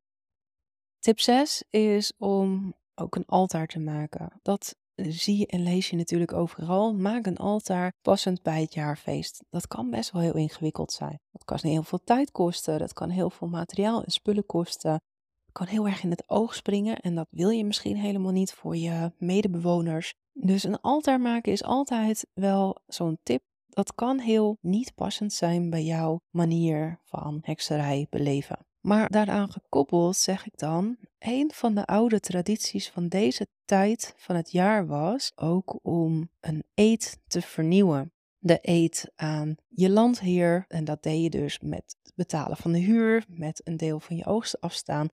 Tip 1.00 1.19
6 1.19 1.63
is 1.69 2.13
om 2.17 2.74
ook 2.95 3.15
een 3.15 3.25
altaar 3.25 3.67
te 3.67 3.79
maken. 3.79 4.39
Dat 4.41 4.75
zie 5.06 5.48
en 5.48 5.63
lees 5.63 5.89
je 5.89 5.96
natuurlijk 5.96 6.34
overal. 6.34 6.94
Maak 6.96 7.25
een 7.25 7.38
altaar 7.38 7.94
passend 8.01 8.42
bij 8.42 8.62
het 8.62 8.74
jaarfeest. 8.74 9.44
Dat 9.50 9.68
kan 9.68 9.89
best 9.89 10.12
wel 10.12 10.22
heel 10.22 10.36
ingewikkeld 10.36 10.92
zijn. 10.92 11.20
Dat 11.32 11.44
kan 11.44 11.58
heel 11.62 11.84
veel 11.84 12.04
tijd 12.04 12.32
kosten. 12.32 12.80
Dat 12.80 12.94
kan 12.94 13.10
heel 13.10 13.30
veel 13.30 13.48
materiaal 13.48 14.04
en 14.04 14.12
spullen 14.12 14.46
kosten. 14.46 14.92
Dat 14.92 15.51
kan 15.51 15.68
heel 15.68 15.88
erg 15.88 16.04
in 16.04 16.10
het 16.10 16.30
oog 16.30 16.56
springen. 16.56 17.00
En 17.00 17.16
dat 17.16 17.27
wil 17.30 17.50
je 17.50 17.66
misschien 17.66 17.98
helemaal 17.98 18.32
niet 18.32 18.54
voor 18.54 18.77
je 18.77 19.12
medebewoners. 19.18 20.13
Dus 20.34 20.63
een 20.63 20.82
altaar 20.82 21.22
maken 21.22 21.51
is 21.51 21.63
altijd 21.63 22.27
wel 22.34 22.77
zo'n 22.88 23.18
tip. 23.24 23.42
Dat 23.70 23.96
kan 23.96 24.20
heel 24.20 24.58
niet 24.62 24.96
passend 24.96 25.34
zijn 25.34 25.70
bij 25.70 25.84
jouw 25.84 26.20
manier 26.30 27.00
van 27.04 27.39
hekserij 27.42 28.08
beleven. 28.10 28.66
Maar 28.88 29.10
daaraan 29.10 29.51
gekoppeld 29.51 30.17
zeg 30.17 30.46
ik 30.46 30.58
dan, 30.58 30.98
een 31.20 31.51
van 31.53 31.75
de 31.75 31.86
oude 31.86 32.20
tradities 32.20 32.89
van 32.89 33.08
deze 33.08 33.48
tijd 33.65 34.13
van 34.17 34.36
het 34.36 34.51
jaar 34.51 34.88
was 34.88 35.32
ook 35.36 35.79
om 35.82 36.29
een 36.39 36.63
eed 36.74 37.20
te 37.27 37.41
vernieuwen. 37.41 38.12
De 38.38 38.60
eed 38.62 39.12
aan 39.15 39.56
je 39.67 39.89
landheer, 39.89 40.65
en 40.67 40.84
dat 40.86 41.03
deed 41.03 41.24
je 41.24 41.29
dus 41.29 41.60
met 41.60 41.96
het 42.03 42.13
betalen 42.15 42.58
van 42.58 42.72
de 42.72 42.79
huur, 42.79 43.25
met 43.27 43.62
een 43.63 43.77
deel 43.77 44.00
van 44.00 44.15
je 44.15 44.25
oogst 44.25 44.62
afstaan, 44.62 45.08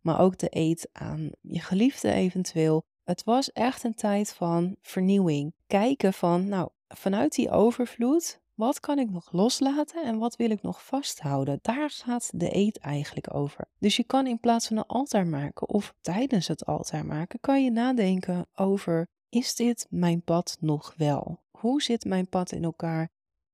maar 0.00 0.20
ook 0.20 0.38
de 0.38 0.48
eed 0.50 0.88
aan 0.92 1.30
je 1.40 1.60
geliefde 1.60 2.12
eventueel. 2.12 2.82
Het 3.04 3.24
was 3.24 3.52
echt 3.52 3.84
een 3.84 3.94
tijd 3.94 4.32
van 4.32 4.76
vernieuwing. 4.80 5.54
Kijken 5.66 6.12
van, 6.12 6.48
nou, 6.48 6.68
vanuit 6.88 7.34
die 7.34 7.50
overvloed 7.50 8.40
wat 8.60 8.80
kan 8.80 8.98
ik 8.98 9.10
nog 9.10 9.32
loslaten 9.32 10.04
en 10.04 10.18
wat 10.18 10.36
wil 10.36 10.50
ik 10.50 10.62
nog 10.62 10.84
vasthouden? 10.84 11.58
Daar 11.62 11.90
gaat 11.90 12.30
de 12.34 12.56
eet 12.56 12.78
eigenlijk 12.78 13.34
over. 13.34 13.68
Dus 13.78 13.96
je 13.96 14.04
kan 14.04 14.26
in 14.26 14.40
plaats 14.40 14.66
van 14.66 14.76
een 14.76 14.86
altaar 14.86 15.26
maken 15.26 15.68
of 15.68 15.94
tijdens 16.00 16.48
het 16.48 16.66
altaar 16.66 17.06
maken, 17.06 17.40
kan 17.40 17.64
je 17.64 17.70
nadenken 17.70 18.46
over: 18.54 19.08
is 19.28 19.54
dit 19.54 19.86
mijn 19.90 20.22
pad 20.22 20.56
nog 20.60 20.94
wel? 20.96 21.42
Hoe 21.50 21.82
zit 21.82 22.04
mijn 22.04 22.28
pad 22.28 22.52
in 22.52 22.64
elkaar? 22.64 23.08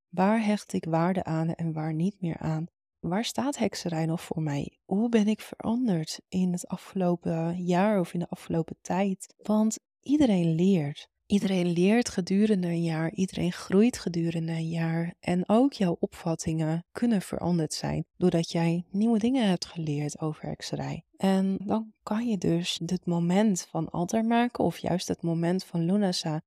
Waar 0.09 0.45
hecht 0.45 0.73
ik 0.73 0.85
waarde 0.85 1.25
aan 1.25 1.55
en 1.55 1.73
waar 1.73 1.95
niet 1.95 2.21
meer 2.21 2.39
aan? 2.39 2.67
Waar 2.99 3.25
staat 3.25 3.57
hekserij 3.59 4.07
nog 4.07 4.21
voor 4.21 4.43
mij? 4.43 4.79
Hoe 4.85 5.09
ben 5.09 5.29
ik 5.29 5.41
veranderd 5.41 6.21
in 6.29 6.53
het 6.53 6.67
afgelopen 6.67 7.65
jaar 7.65 8.01
of 8.01 8.13
in 8.13 8.21
de 8.21 8.29
afgelopen 8.29 8.77
tijd? 8.81 9.35
Want 9.37 9.79
iedereen 10.01 10.55
leert. 10.55 11.09
Iedereen 11.27 11.67
leert 11.67 12.09
gedurende 12.09 12.67
een 12.67 12.83
jaar, 12.83 13.13
iedereen 13.13 13.53
groeit 13.53 13.99
gedurende 13.99 14.53
een 14.53 14.69
jaar 14.69 15.15
en 15.21 15.49
ook 15.49 15.73
jouw 15.73 15.97
opvattingen 16.01 16.85
kunnen 16.93 17.23
veranderd 17.23 17.75
zijn 17.75 18.05
doordat 18.17 18.51
jij 18.51 18.85
nieuwe 18.91 19.19
dingen 19.19 19.49
hebt 19.49 19.67
geleerd 19.67 20.21
over 20.21 20.47
hekserij. 20.47 21.05
En 21.17 21.59
dan 21.65 21.93
kan 22.03 22.29
je 22.29 22.39
dus 22.39 22.79
dit 22.83 23.07
moment 23.07 23.67
van 23.71 23.91
altaar 23.91 24.25
maken 24.25 24.65
of 24.65 24.79
juist 24.79 25.09
het 25.09 25.23
moment 25.23 25.65
van 25.65 25.85
Lunasa 25.85 26.43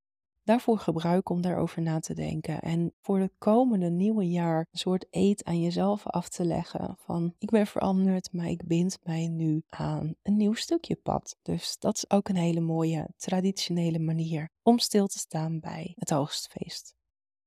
daarvoor 0.49 0.79
gebruiken 0.79 1.35
om 1.35 1.41
daarover 1.41 1.81
na 1.81 1.99
te 1.99 2.13
denken. 2.13 2.61
En 2.61 2.93
voor 3.01 3.19
het 3.19 3.33
komende 3.37 3.89
nieuwe 3.89 4.29
jaar 4.29 4.59
een 4.59 4.79
soort 4.79 5.05
eet 5.09 5.43
aan 5.43 5.61
jezelf 5.61 6.07
af 6.07 6.29
te 6.29 6.45
leggen 6.45 6.95
van 6.99 7.35
ik 7.37 7.49
ben 7.49 7.67
veranderd, 7.67 8.33
maar 8.33 8.47
ik 8.47 8.67
bind 8.67 8.97
mij 9.03 9.27
nu 9.27 9.63
aan 9.69 10.15
een 10.23 10.37
nieuw 10.37 10.53
stukje 10.53 10.95
pad. 10.95 11.37
Dus 11.41 11.75
dat 11.79 11.95
is 11.95 12.09
ook 12.09 12.29
een 12.29 12.35
hele 12.35 12.59
mooie 12.59 13.07
traditionele 13.17 13.99
manier 13.99 14.49
om 14.63 14.79
stil 14.79 15.07
te 15.07 15.19
staan 15.19 15.59
bij 15.59 15.93
het 15.95 16.09
hoogstfeest. 16.09 16.95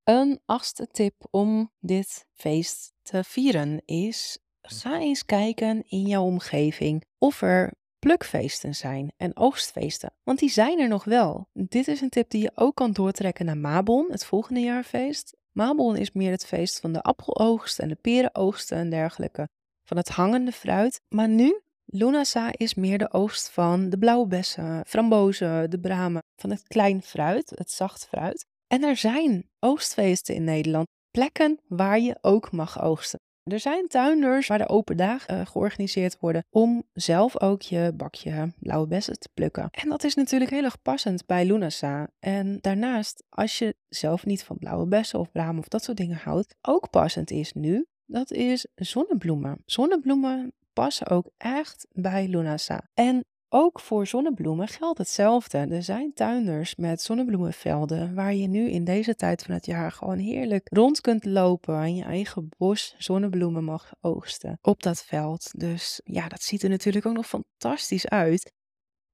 Een 0.05 0.41
achtste 0.45 0.87
tip 0.87 1.15
om 1.31 1.71
dit 1.81 2.27
feest 2.33 2.93
te 3.03 3.25
vieren 3.25 3.83
is 3.85 4.39
ga 4.63 4.99
eens 4.99 5.25
kijken 5.25 5.83
in 5.89 6.07
jouw 6.07 6.25
omgeving 6.25 7.05
of 7.19 7.43
er 7.43 7.75
plukfeesten 8.07 8.75
zijn 8.75 9.13
en 9.17 9.37
oogstfeesten. 9.37 10.13
Want 10.25 10.39
die 10.39 10.51
zijn 10.51 10.79
er 10.79 10.89
nog 10.89 11.05
wel. 11.05 11.49
Dit 11.53 11.89
is 11.89 12.01
een 12.01 12.09
tip 12.09 12.31
die 12.31 12.43
je 12.43 12.53
ook 12.55 12.75
kan 12.75 12.93
doortrekken 12.93 13.45
naar 13.45 13.57
Mabon, 13.57 14.07
het 14.11 14.25
volgende 14.25 14.61
jaarfeest. 14.61 15.37
Mabon 15.53 15.97
is 15.97 16.13
meer 16.13 16.31
het 16.31 16.47
feest 16.47 16.81
van 16.81 16.93
de 16.93 17.03
appeloogst 17.03 17.79
en 17.79 17.89
de 17.89 17.95
perenoogsten 17.95 18.77
en 18.77 18.91
dergelijke. 18.91 19.49
Van 19.85 19.97
het 19.97 20.09
hangende 20.09 20.53
fruit. 20.53 21.01
Maar 21.09 21.29
nu, 21.29 21.61
Lunasa 21.85 22.53
is 22.53 22.75
meer 22.75 22.99
de 22.99 23.13
oogst 23.13 23.51
van 23.51 23.91
de 23.91 23.99
blauwe 23.99 24.27
bessen, 24.27 24.87
frambozen, 24.87 25.71
de 25.71 25.81
bramen. 25.81 26.23
Van 26.37 26.51
het 26.51 26.63
klein 26.69 27.03
fruit, 27.03 27.53
het 27.55 27.71
zacht 27.71 28.07
fruit. 28.07 28.47
En 28.67 28.83
er 28.83 28.97
zijn 28.97 29.49
oogstfeesten 29.59 30.35
in 30.35 30.45
Nederland. 30.45 30.87
Plekken 31.11 31.61
waar 31.69 32.01
je 32.01 32.19
ook 32.21 32.53
mag 32.53 32.83
oogsten. 32.83 33.21
Er 33.45 33.61
zijn 33.61 33.89
tuinders 33.89 34.47
waar 34.47 34.59
de 34.59 34.69
open 34.69 34.97
dagen 34.97 35.39
uh, 35.39 35.47
georganiseerd 35.47 36.19
worden 36.21 36.45
om 36.51 36.83
zelf 36.93 37.41
ook 37.41 37.63
je 37.63 37.93
bakje 37.97 38.53
blauwe 38.59 38.87
bessen 38.87 39.19
te 39.19 39.29
plukken. 39.35 39.69
En 39.71 39.89
dat 39.89 40.05
is 40.05 40.15
natuurlijk 40.15 40.51
heel 40.51 40.65
erg 40.65 40.83
passend 40.83 41.27
bij 41.27 41.45
Lunasa. 41.45 42.09
En 42.19 42.59
daarnaast, 42.61 43.25
als 43.29 43.59
je 43.59 43.77
zelf 43.89 44.27
niet 44.27 44.45
van 44.45 44.59
blauwe 44.59 44.87
bessen 44.87 45.19
of 45.19 45.33
bramen 45.33 45.59
of 45.59 45.69
dat 45.69 45.85
soort 45.85 45.97
dingen 45.97 46.17
houdt, 46.17 46.55
ook 46.61 46.91
passend 46.91 47.31
is 47.31 47.53
nu, 47.53 47.87
dat 48.07 48.31
is 48.31 48.67
zonnebloemen. 48.75 49.63
Zonnebloemen 49.67 50.53
passen 50.73 51.09
ook 51.09 51.31
echt 51.37 51.87
bij 51.93 52.29
Lunasa. 52.29 52.89
En 52.95 53.25
ook 53.53 53.81
voor 53.81 54.07
zonnebloemen 54.07 54.69
geldt 54.69 54.99
hetzelfde. 54.99 55.59
Er 55.59 55.83
zijn 55.83 56.13
tuinders 56.15 56.75
met 56.77 57.03
zonnebloemenvelden 57.03 58.15
waar 58.15 58.35
je 58.35 58.49
nu 58.49 58.71
in 58.71 58.85
deze 58.85 59.15
tijd 59.15 59.43
van 59.43 59.55
het 59.55 59.67
jaar 59.67 59.93
gewoon 59.93 60.19
heerlijk 60.19 60.69
rond 60.71 61.01
kunt 61.01 61.25
lopen 61.25 61.77
en 61.77 61.95
je 61.95 62.05
eigen 62.05 62.49
bos 62.59 62.95
zonnebloemen 62.99 63.65
mag 63.65 63.93
oogsten 64.01 64.59
op 64.63 64.83
dat 64.83 65.05
veld. 65.05 65.51
Dus 65.59 66.01
ja, 66.05 66.29
dat 66.29 66.43
ziet 66.43 66.63
er 66.63 66.69
natuurlijk 66.69 67.07
ook 67.07 67.15
nog 67.15 67.27
fantastisch 67.27 68.09
uit. 68.09 68.53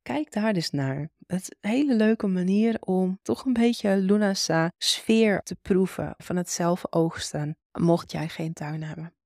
Kijk 0.02 0.32
daar 0.32 0.52
dus 0.52 0.70
naar. 0.70 1.10
Het 1.26 1.56
een 1.60 1.70
hele 1.70 1.96
leuke 1.96 2.26
manier 2.26 2.76
om 2.80 3.18
toch 3.22 3.44
een 3.44 3.52
beetje 3.52 3.96
Lunasa 3.96 4.72
sfeer 4.76 5.40
te 5.42 5.56
proeven 5.62 6.14
van 6.16 6.36
het 6.36 6.50
zelf 6.50 6.82
oogsten, 6.90 7.56
mocht 7.78 8.12
jij 8.12 8.28
geen 8.28 8.52
tuin 8.52 8.82
hebben. 8.82 9.17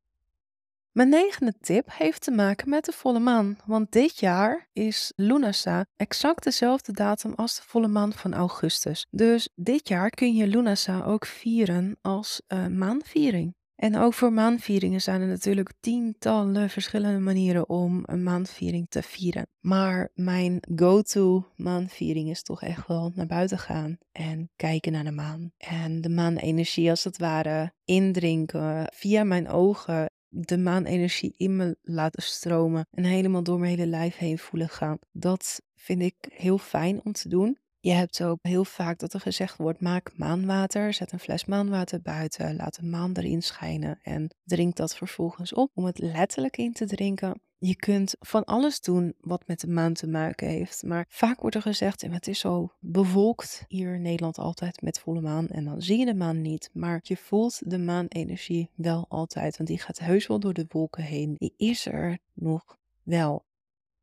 Mijn 0.93 1.09
negende 1.09 1.55
tip 1.61 1.89
heeft 1.93 2.23
te 2.23 2.31
maken 2.31 2.69
met 2.69 2.85
de 2.85 2.93
volle 2.93 3.19
maan, 3.19 3.57
want 3.67 3.93
dit 3.93 4.19
jaar 4.19 4.69
is 4.73 5.13
Lunasa 5.17 5.87
exact 5.97 6.45
dezelfde 6.45 6.93
datum 6.93 7.33
als 7.35 7.57
de 7.57 7.63
volle 7.67 7.89
maan 7.89 8.13
van 8.13 8.35
augustus. 8.35 9.07
Dus 9.11 9.49
dit 9.55 9.89
jaar 9.89 10.11
kun 10.11 10.35
je 10.35 10.47
Lunasa 10.47 11.05
ook 11.05 11.27
vieren 11.27 11.97
als 12.01 12.43
uh, 12.49 12.67
maanviering. 12.67 13.55
En 13.75 13.97
ook 13.97 14.15
voor 14.15 14.33
maanvieringen 14.33 15.01
zijn 15.01 15.21
er 15.21 15.27
natuurlijk 15.27 15.73
tientallen 15.81 16.71
verschillende 16.71 17.19
manieren 17.21 17.69
om 17.69 18.03
een 18.07 18.23
maanviering 18.23 18.87
te 18.89 19.03
vieren. 19.03 19.47
Maar 19.61 20.11
mijn 20.15 20.61
go-to 20.77 21.47
maanviering 21.57 22.31
is 22.31 22.43
toch 22.43 22.63
echt 22.63 22.87
wel 22.87 23.13
naar 23.15 23.27
buiten 23.27 23.59
gaan 23.59 23.99
en 24.13 24.51
kijken 24.57 24.93
naar 24.93 25.05
de 25.05 25.11
maan. 25.11 25.53
En 25.57 26.01
de 26.01 26.09
maanenergie 26.09 26.91
als 26.91 27.05
het 27.05 27.19
ware 27.19 27.73
indrinken 27.85 28.87
via 28.95 29.25
mijn 29.25 29.49
ogen 29.49 30.11
de 30.35 30.59
maanenergie 30.59 31.35
in 31.37 31.57
me 31.57 31.77
laten 31.83 32.23
stromen 32.23 32.87
en 32.91 33.05
helemaal 33.05 33.43
door 33.43 33.59
mijn 33.59 33.71
hele 33.79 33.91
lijf 33.91 34.17
heen 34.17 34.39
voelen 34.39 34.69
gaan. 34.69 34.99
Dat 35.13 35.63
vind 35.75 36.03
ik 36.03 36.15
heel 36.35 36.59
fijn 36.59 37.01
om 37.05 37.13
te 37.13 37.29
doen. 37.29 37.59
Je 37.85 37.93
hebt 37.93 38.23
ook 38.23 38.39
heel 38.43 38.65
vaak 38.65 38.99
dat 38.99 39.13
er 39.13 39.21
gezegd 39.21 39.57
wordt: 39.57 39.81
maak 39.81 40.17
maanwater, 40.17 40.93
zet 40.93 41.13
een 41.13 41.19
fles 41.19 41.45
maanwater 41.45 42.03
buiten, 42.03 42.57
laat 42.57 42.75
de 42.75 42.87
maan 42.87 43.13
erin 43.13 43.43
schijnen 43.43 43.99
en 44.03 44.35
drink 44.45 44.77
dat 44.77 44.97
vervolgens 44.97 45.55
op. 45.55 45.71
Om 45.75 45.85
het 45.85 45.99
letterlijk 45.99 46.57
in 46.57 46.73
te 46.73 46.87
drinken, 46.87 47.41
je 47.59 47.77
kunt 47.77 48.15
van 48.21 48.45
alles 48.45 48.81
doen 48.81 49.15
wat 49.21 49.47
met 49.47 49.61
de 49.61 49.67
maan 49.67 49.93
te 49.93 50.07
maken 50.07 50.49
heeft. 50.49 50.83
Maar 50.83 51.07
vaak 51.09 51.41
wordt 51.41 51.57
er 51.57 51.63
gezegd, 51.63 52.03
en 52.03 52.13
het 52.13 52.27
is 52.27 52.39
zo 52.39 52.73
bewolkt 52.81 53.65
hier 53.69 53.95
in 53.95 54.03
Nederland 54.03 54.39
altijd 54.39 54.83
met 54.83 54.99
volle 54.99 55.21
maan. 55.21 55.49
En 55.49 55.65
dan 55.65 55.83
zie 55.83 55.99
je 55.99 56.05
de 56.05 56.15
maan 56.15 56.43
niet. 56.43 56.71
Maar 56.73 57.01
je 57.03 57.17
voelt 57.17 57.71
de 57.71 57.79
maanenergie 57.79 58.71
wel 58.75 59.07
altijd. 59.09 59.57
Want 59.57 59.69
die 59.69 59.79
gaat 59.79 59.99
heus 59.99 60.27
wel 60.27 60.41
door 60.41 60.55
de 60.55 60.67
wolken 60.69 61.03
heen. 61.03 61.35
Die 61.39 61.55
is 61.57 61.87
er 61.87 62.19
nog 62.33 62.77
wel. 63.03 63.45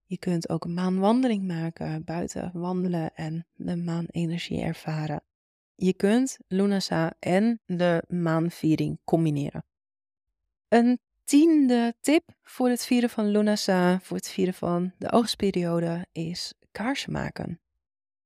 Je 0.10 0.18
kunt 0.18 0.50
ook 0.50 0.66
een 0.66 0.74
maanwandeling 0.74 1.48
maken, 1.48 2.04
buiten 2.04 2.52
wandelen 2.54 3.16
en 3.16 3.46
de 3.56 3.76
maanenergie 3.76 4.62
ervaren. 4.62 5.24
Je 5.76 5.94
kunt 5.94 6.38
Lunasa 6.48 7.14
en 7.20 7.62
de 7.66 8.04
maanviering 8.08 9.00
combineren. 9.04 9.66
Een 10.68 11.00
tiende 11.24 11.96
tip 12.02 12.30
voor 12.44 12.70
het 12.70 12.86
vieren 12.86 13.10
van 13.10 13.28
Lunasa, 13.28 14.00
voor 14.00 14.18
het 14.18 14.30
vieren 14.30 14.54
van 14.54 14.94
de 14.98 15.12
oogstperiode, 15.12 16.08
is 16.12 16.54
kaarsen 16.72 17.12
maken. 17.12 17.62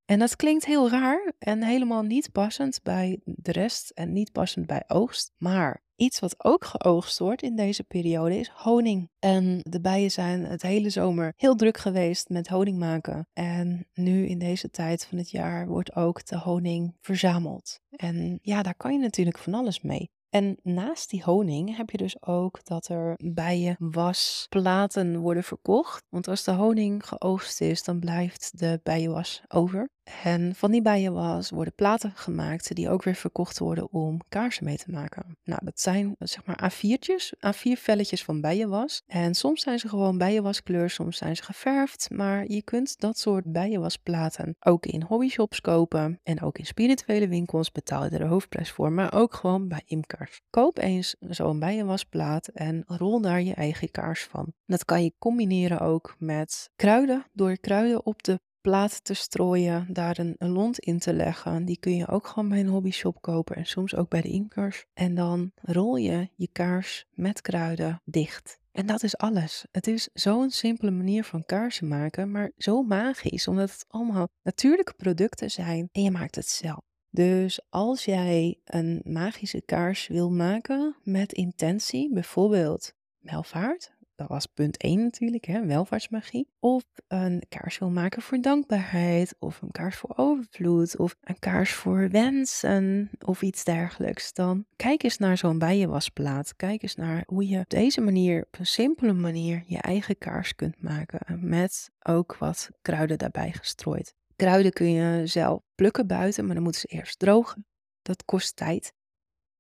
En 0.05 0.19
dat 0.19 0.35
klinkt 0.35 0.65
heel 0.65 0.89
raar 0.89 1.33
en 1.39 1.63
helemaal 1.63 2.03
niet 2.03 2.31
passend 2.31 2.83
bij 2.83 3.19
de 3.23 3.51
rest 3.51 3.89
en 3.89 4.13
niet 4.13 4.31
passend 4.31 4.65
bij 4.65 4.83
oogst. 4.87 5.31
Maar 5.37 5.82
iets 5.95 6.19
wat 6.19 6.43
ook 6.43 6.65
geoogst 6.65 7.19
wordt 7.19 7.41
in 7.41 7.55
deze 7.55 7.83
periode 7.83 8.39
is 8.39 8.47
honing. 8.47 9.09
En 9.19 9.59
de 9.61 9.81
bijen 9.81 10.11
zijn 10.11 10.45
het 10.45 10.61
hele 10.61 10.89
zomer 10.89 11.33
heel 11.35 11.55
druk 11.55 11.77
geweest 11.77 12.29
met 12.29 12.47
honing 12.47 12.77
maken. 12.79 13.27
En 13.33 13.87
nu 13.93 14.25
in 14.27 14.39
deze 14.39 14.69
tijd 14.69 15.05
van 15.05 15.17
het 15.17 15.31
jaar 15.31 15.67
wordt 15.67 15.95
ook 15.95 16.25
de 16.25 16.37
honing 16.37 16.95
verzameld. 17.01 17.79
En 17.89 18.39
ja, 18.41 18.61
daar 18.61 18.75
kan 18.75 18.93
je 18.93 18.99
natuurlijk 18.99 19.37
van 19.37 19.53
alles 19.53 19.81
mee. 19.81 20.11
En 20.33 20.57
naast 20.63 21.09
die 21.09 21.23
honing 21.23 21.77
heb 21.77 21.89
je 21.89 21.97
dus 21.97 22.23
ook 22.23 22.65
dat 22.65 22.87
er 22.87 23.13
bijenwasplaten 23.33 25.17
worden 25.19 25.43
verkocht. 25.43 26.03
Want 26.09 26.27
als 26.27 26.43
de 26.43 26.51
honing 26.51 27.07
geoogst 27.07 27.61
is, 27.61 27.83
dan 27.83 27.99
blijft 27.99 28.59
de 28.59 28.79
bijenwas 28.83 29.43
over. 29.47 29.89
En 30.23 30.55
van 30.55 30.71
die 30.71 30.81
bijenwas 30.81 31.49
worden 31.49 31.73
platen 31.73 32.11
gemaakt 32.15 32.75
die 32.75 32.89
ook 32.89 33.03
weer 33.03 33.15
verkocht 33.15 33.59
worden 33.59 33.91
om 33.91 34.19
kaarsen 34.29 34.63
mee 34.63 34.77
te 34.77 34.91
maken. 34.91 35.37
Nou, 35.43 35.59
dat 35.63 35.79
zijn 35.79 36.15
zeg 36.19 36.45
maar 36.45 36.71
A4'tjes, 36.71 37.33
A4-velletjes 37.37 38.23
van 38.23 38.41
bijenwas. 38.41 39.01
En 39.07 39.35
soms 39.35 39.61
zijn 39.61 39.79
ze 39.79 39.87
gewoon 39.87 40.17
bijenwaskleur, 40.17 40.89
soms 40.89 41.17
zijn 41.17 41.35
ze 41.35 41.43
geverfd. 41.43 42.09
Maar 42.09 42.47
je 42.47 42.61
kunt 42.61 42.99
dat 42.99 43.17
soort 43.17 43.51
bijenwasplaten 43.51 44.55
ook 44.59 44.85
in 44.85 45.03
hobbyshops 45.03 45.61
kopen. 45.61 46.19
En 46.23 46.41
ook 46.41 46.57
in 46.57 46.65
spirituele 46.65 47.27
winkels 47.27 47.71
betaal 47.71 48.03
je 48.03 48.09
er 48.09 48.19
de 48.19 48.25
hoofdprijs 48.25 48.71
voor, 48.71 48.91
maar 48.91 49.13
ook 49.13 49.33
gewoon 49.33 49.67
bij 49.67 49.81
imkers. 49.85 50.41
Koop 50.49 50.77
eens 50.77 51.15
zo'n 51.19 51.59
bijenwasplaat 51.59 52.47
en 52.47 52.83
rol 52.85 53.21
daar 53.21 53.41
je 53.41 53.53
eigen 53.53 53.91
kaars 53.91 54.23
van. 54.23 54.53
Dat 54.65 54.85
kan 54.85 55.03
je 55.03 55.13
combineren 55.19 55.79
ook 55.79 56.15
met 56.19 56.69
kruiden. 56.75 57.25
Door 57.33 57.57
kruiden 57.57 58.05
op 58.05 58.23
de 58.23 58.39
plaat 58.63 59.03
te 59.03 59.13
strooien, 59.13 59.87
daar 59.89 60.19
een, 60.19 60.35
lont 60.37 60.79
in 60.79 60.99
te 60.99 61.13
leggen. 61.13 61.65
Die 61.65 61.77
kun 61.79 61.95
je 61.95 62.07
ook 62.07 62.27
gewoon 62.27 62.49
bij 62.49 62.59
een 62.59 62.67
hobbyshop 62.67 63.21
kopen 63.21 63.55
en 63.55 63.65
soms 63.65 63.95
ook 63.95 64.09
bij 64.09 64.21
de 64.21 64.29
inkers. 64.29 64.85
En 64.93 65.15
dan 65.15 65.51
rol 65.55 65.95
je 65.95 66.29
je 66.35 66.49
kaars 66.51 67.05
met 67.13 67.41
kruiden 67.41 68.01
dicht. 68.05 68.59
En 68.71 68.85
dat 68.85 69.03
is 69.03 69.17
alles. 69.17 69.65
Het 69.71 69.87
is 69.87 70.09
zo'n 70.13 70.49
simpele 70.49 70.91
manier 70.91 71.23
van 71.23 71.45
kaarsen 71.45 71.87
maken, 71.87 72.31
maar 72.31 72.51
zo 72.57 72.83
magisch, 72.83 73.47
omdat 73.47 73.71
het 73.71 73.85
allemaal 73.87 74.27
natuurlijke 74.43 74.93
producten 74.93 75.51
zijn 75.51 75.89
en 75.91 76.01
je 76.01 76.11
maakt 76.11 76.35
het 76.35 76.47
zelf. 76.47 76.79
Dus 77.09 77.61
als 77.69 78.05
jij 78.05 78.59
een 78.65 79.01
magische 79.03 79.61
kaars 79.61 80.07
wil 80.07 80.31
maken 80.31 80.95
met 81.03 81.33
intentie, 81.33 82.13
bijvoorbeeld 82.13 82.93
welvaart, 83.19 83.93
dat 84.15 84.27
was 84.27 84.45
punt 84.45 84.77
1 84.77 85.03
natuurlijk, 85.03 85.45
hè, 85.45 85.65
welvaartsmagie. 85.65 86.47
Of 86.59 86.83
een 87.07 87.43
kaars 87.49 87.77
wil 87.77 87.89
maken 87.89 88.21
voor 88.21 88.41
dankbaarheid, 88.41 89.35
of 89.39 89.61
een 89.61 89.71
kaars 89.71 89.95
voor 89.95 90.13
overvloed, 90.15 90.97
of 90.97 91.15
een 91.21 91.39
kaars 91.39 91.73
voor 91.73 92.09
wensen, 92.09 93.09
of 93.25 93.41
iets 93.41 93.63
dergelijks. 93.63 94.33
Dan 94.33 94.65
kijk 94.75 95.03
eens 95.03 95.17
naar 95.17 95.37
zo'n 95.37 95.59
bijenwasplaat. 95.59 96.55
Kijk 96.55 96.81
eens 96.81 96.95
naar 96.95 97.23
hoe 97.25 97.47
je 97.47 97.59
op 97.59 97.69
deze 97.69 98.01
manier, 98.01 98.43
op 98.45 98.59
een 98.59 98.65
simpele 98.65 99.13
manier, 99.13 99.63
je 99.65 99.77
eigen 99.77 100.17
kaars 100.17 100.55
kunt 100.55 100.81
maken. 100.81 101.49
Met 101.49 101.89
ook 102.03 102.37
wat 102.37 102.69
kruiden 102.81 103.17
daarbij 103.17 103.51
gestrooid. 103.51 104.15
Kruiden 104.35 104.71
kun 104.71 104.91
je 104.91 105.27
zelf 105.27 105.61
plukken 105.75 106.07
buiten, 106.07 106.45
maar 106.45 106.53
dan 106.53 106.63
moeten 106.63 106.81
ze 106.81 106.87
eerst 106.87 107.19
drogen. 107.19 107.65
Dat 108.01 108.25
kost 108.25 108.55
tijd. 108.55 108.93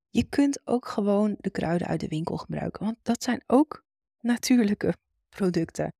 Je 0.09 0.23
kunt 0.23 0.67
ook 0.67 0.87
gewoon 0.87 1.35
de 1.39 1.49
kruiden 1.49 1.87
uit 1.87 1.99
de 1.99 2.07
winkel 2.07 2.37
gebruiken, 2.37 2.85
want 2.85 2.97
dat 3.01 3.23
zijn 3.23 3.43
ook 3.47 3.83
natuurlijke 4.23 4.93
producten. 5.29 5.93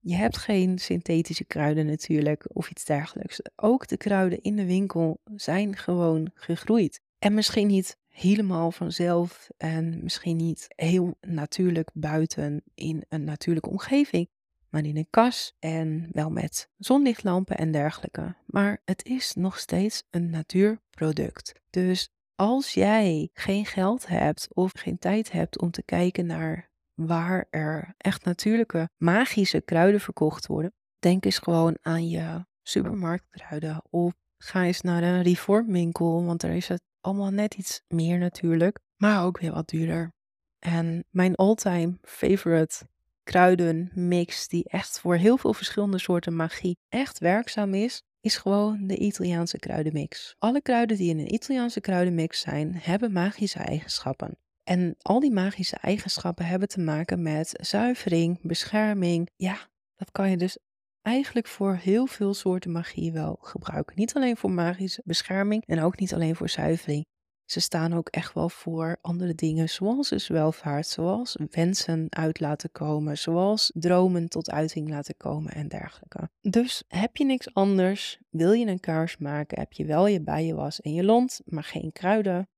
Je 0.00 0.14
hebt 0.14 0.36
geen 0.36 0.78
synthetische 0.78 1.44
kruiden 1.44 1.86
natuurlijk 1.86 2.44
of 2.52 2.70
iets 2.70 2.84
dergelijks. 2.84 3.40
Ook 3.56 3.86
de 3.86 3.96
kruiden 3.96 4.42
in 4.42 4.56
de 4.56 4.66
winkel 4.66 5.20
zijn 5.36 5.76
gewoon 5.76 6.30
gegroeid. 6.34 7.00
En 7.18 7.34
misschien 7.34 7.66
niet 7.66 7.96
helemaal 8.08 8.70
vanzelf 8.70 9.48
en 9.56 10.02
misschien 10.02 10.36
niet 10.36 10.66
heel 10.68 11.16
natuurlijk 11.20 11.90
buiten 11.94 12.62
in 12.74 13.04
een 13.08 13.24
natuurlijke 13.24 13.70
omgeving, 13.70 14.28
maar 14.68 14.84
in 14.84 14.96
een 14.96 15.10
kas 15.10 15.54
en 15.58 16.08
wel 16.12 16.30
met 16.30 16.68
zonlichtlampen 16.76 17.56
en 17.56 17.70
dergelijke. 17.70 18.34
Maar 18.46 18.80
het 18.84 19.04
is 19.04 19.34
nog 19.34 19.58
steeds 19.58 20.02
een 20.10 20.30
natuurproduct. 20.30 21.52
Dus 21.70 22.08
als 22.34 22.74
jij 22.74 23.30
geen 23.32 23.66
geld 23.66 24.06
hebt 24.06 24.48
of 24.54 24.72
geen 24.74 24.98
tijd 24.98 25.32
hebt 25.32 25.60
om 25.60 25.70
te 25.70 25.82
kijken 25.82 26.26
naar 26.26 26.72
waar 26.94 27.46
er 27.50 27.94
echt 27.96 28.24
natuurlijke 28.24 28.88
magische 28.96 29.60
kruiden 29.60 30.00
verkocht 30.00 30.46
worden. 30.46 30.72
Denk 30.98 31.24
eens 31.24 31.38
gewoon 31.38 31.78
aan 31.80 32.08
je 32.08 32.44
supermarktkruiden 32.62 33.82
of 33.90 34.12
ga 34.36 34.64
eens 34.64 34.80
naar 34.80 35.02
een 35.02 35.22
reformwinkel, 35.22 36.24
want 36.24 36.40
daar 36.40 36.56
is 36.56 36.68
het 36.68 36.82
allemaal 37.00 37.30
net 37.30 37.54
iets 37.54 37.82
meer 37.88 38.18
natuurlijk, 38.18 38.78
maar 38.96 39.24
ook 39.24 39.38
weer 39.38 39.52
wat 39.52 39.68
duurder. 39.68 40.12
En 40.58 41.04
mijn 41.10 41.34
all-time 41.34 41.98
favorite 42.02 42.86
kruidenmix 43.22 44.48
die 44.48 44.64
echt 44.68 45.00
voor 45.00 45.16
heel 45.16 45.36
veel 45.36 45.54
verschillende 45.54 45.98
soorten 45.98 46.36
magie 46.36 46.78
echt 46.88 47.18
werkzaam 47.18 47.74
is, 47.74 48.02
is 48.20 48.36
gewoon 48.36 48.86
de 48.86 48.96
Italiaanse 48.96 49.58
kruidenmix. 49.58 50.34
Alle 50.38 50.62
kruiden 50.62 50.96
die 50.96 51.10
in 51.10 51.18
een 51.18 51.34
Italiaanse 51.34 51.80
kruidenmix 51.80 52.40
zijn, 52.40 52.74
hebben 52.74 53.12
magische 53.12 53.58
eigenschappen. 53.58 54.38
En 54.64 54.94
al 54.98 55.20
die 55.20 55.32
magische 55.32 55.76
eigenschappen 55.76 56.46
hebben 56.46 56.68
te 56.68 56.80
maken 56.80 57.22
met 57.22 57.58
zuivering, 57.62 58.38
bescherming. 58.42 59.30
Ja, 59.36 59.68
dat 59.96 60.10
kan 60.10 60.30
je 60.30 60.36
dus 60.36 60.58
eigenlijk 61.02 61.46
voor 61.46 61.74
heel 61.74 62.06
veel 62.06 62.34
soorten 62.34 62.72
magie 62.72 63.12
wel 63.12 63.38
gebruiken. 63.40 63.96
Niet 63.96 64.14
alleen 64.14 64.36
voor 64.36 64.50
magische 64.50 65.02
bescherming 65.04 65.66
en 65.66 65.80
ook 65.80 65.98
niet 65.98 66.14
alleen 66.14 66.36
voor 66.36 66.48
zuivering. 66.48 67.04
Ze 67.44 67.60
staan 67.60 67.92
ook 67.92 68.08
echt 68.08 68.34
wel 68.34 68.48
voor 68.48 68.98
andere 69.00 69.34
dingen, 69.34 69.68
zoals 69.68 70.08
dus 70.08 70.28
welvaart, 70.28 70.86
zoals 70.86 71.38
wensen 71.50 72.06
uit 72.08 72.40
laten 72.40 72.70
komen, 72.72 73.18
zoals 73.18 73.70
dromen 73.74 74.28
tot 74.28 74.50
uiting 74.50 74.88
laten 74.88 75.16
komen 75.16 75.52
en 75.52 75.68
dergelijke. 75.68 76.30
Dus 76.40 76.84
heb 76.88 77.16
je 77.16 77.24
niks 77.24 77.54
anders, 77.54 78.18
wil 78.30 78.52
je 78.52 78.66
een 78.66 78.80
kaars 78.80 79.16
maken, 79.16 79.58
heb 79.58 79.72
je 79.72 79.84
wel 79.84 80.06
je 80.06 80.22
bijenwas 80.22 80.80
en 80.80 80.92
je 80.92 81.04
lont, 81.04 81.40
maar 81.44 81.64
geen 81.64 81.92
kruiden, 81.92 82.48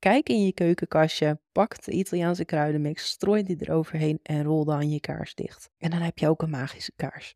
Kijk 0.00 0.28
in 0.28 0.44
je 0.44 0.52
keukenkastje, 0.52 1.40
pak 1.52 1.84
de 1.84 1.92
Italiaanse 1.92 2.44
kruidenmix, 2.44 3.08
strooi 3.08 3.42
die 3.42 3.56
eroverheen 3.60 4.18
en 4.22 4.42
rol 4.42 4.64
dan 4.64 4.90
je 4.90 5.00
kaars 5.00 5.34
dicht. 5.34 5.70
En 5.78 5.90
dan 5.90 6.00
heb 6.00 6.18
je 6.18 6.28
ook 6.28 6.42
een 6.42 6.50
magische 6.50 6.92
kaars. 6.96 7.34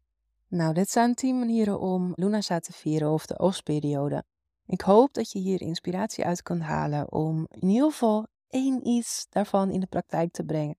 Nou, 0.49 0.75
dit 0.75 0.91
zijn 0.91 1.15
10 1.15 1.39
manieren 1.39 1.81
om 1.81 2.13
Lunasa 2.15 2.59
te 2.59 2.73
vieren 2.73 3.11
of 3.11 3.27
de 3.27 3.39
oostperiode. 3.39 4.25
Ik 4.67 4.81
hoop 4.81 5.15
dat 5.15 5.33
je 5.33 5.39
hier 5.39 5.61
inspiratie 5.61 6.25
uit 6.25 6.43
kan 6.43 6.61
halen 6.61 7.13
om 7.13 7.47
in 7.49 7.69
ieder 7.69 7.91
geval 7.91 8.27
één 8.49 8.87
iets 8.87 9.27
daarvan 9.31 9.71
in 9.71 9.81
de 9.81 9.87
praktijk 9.87 10.33
te 10.33 10.45
brengen. 10.45 10.77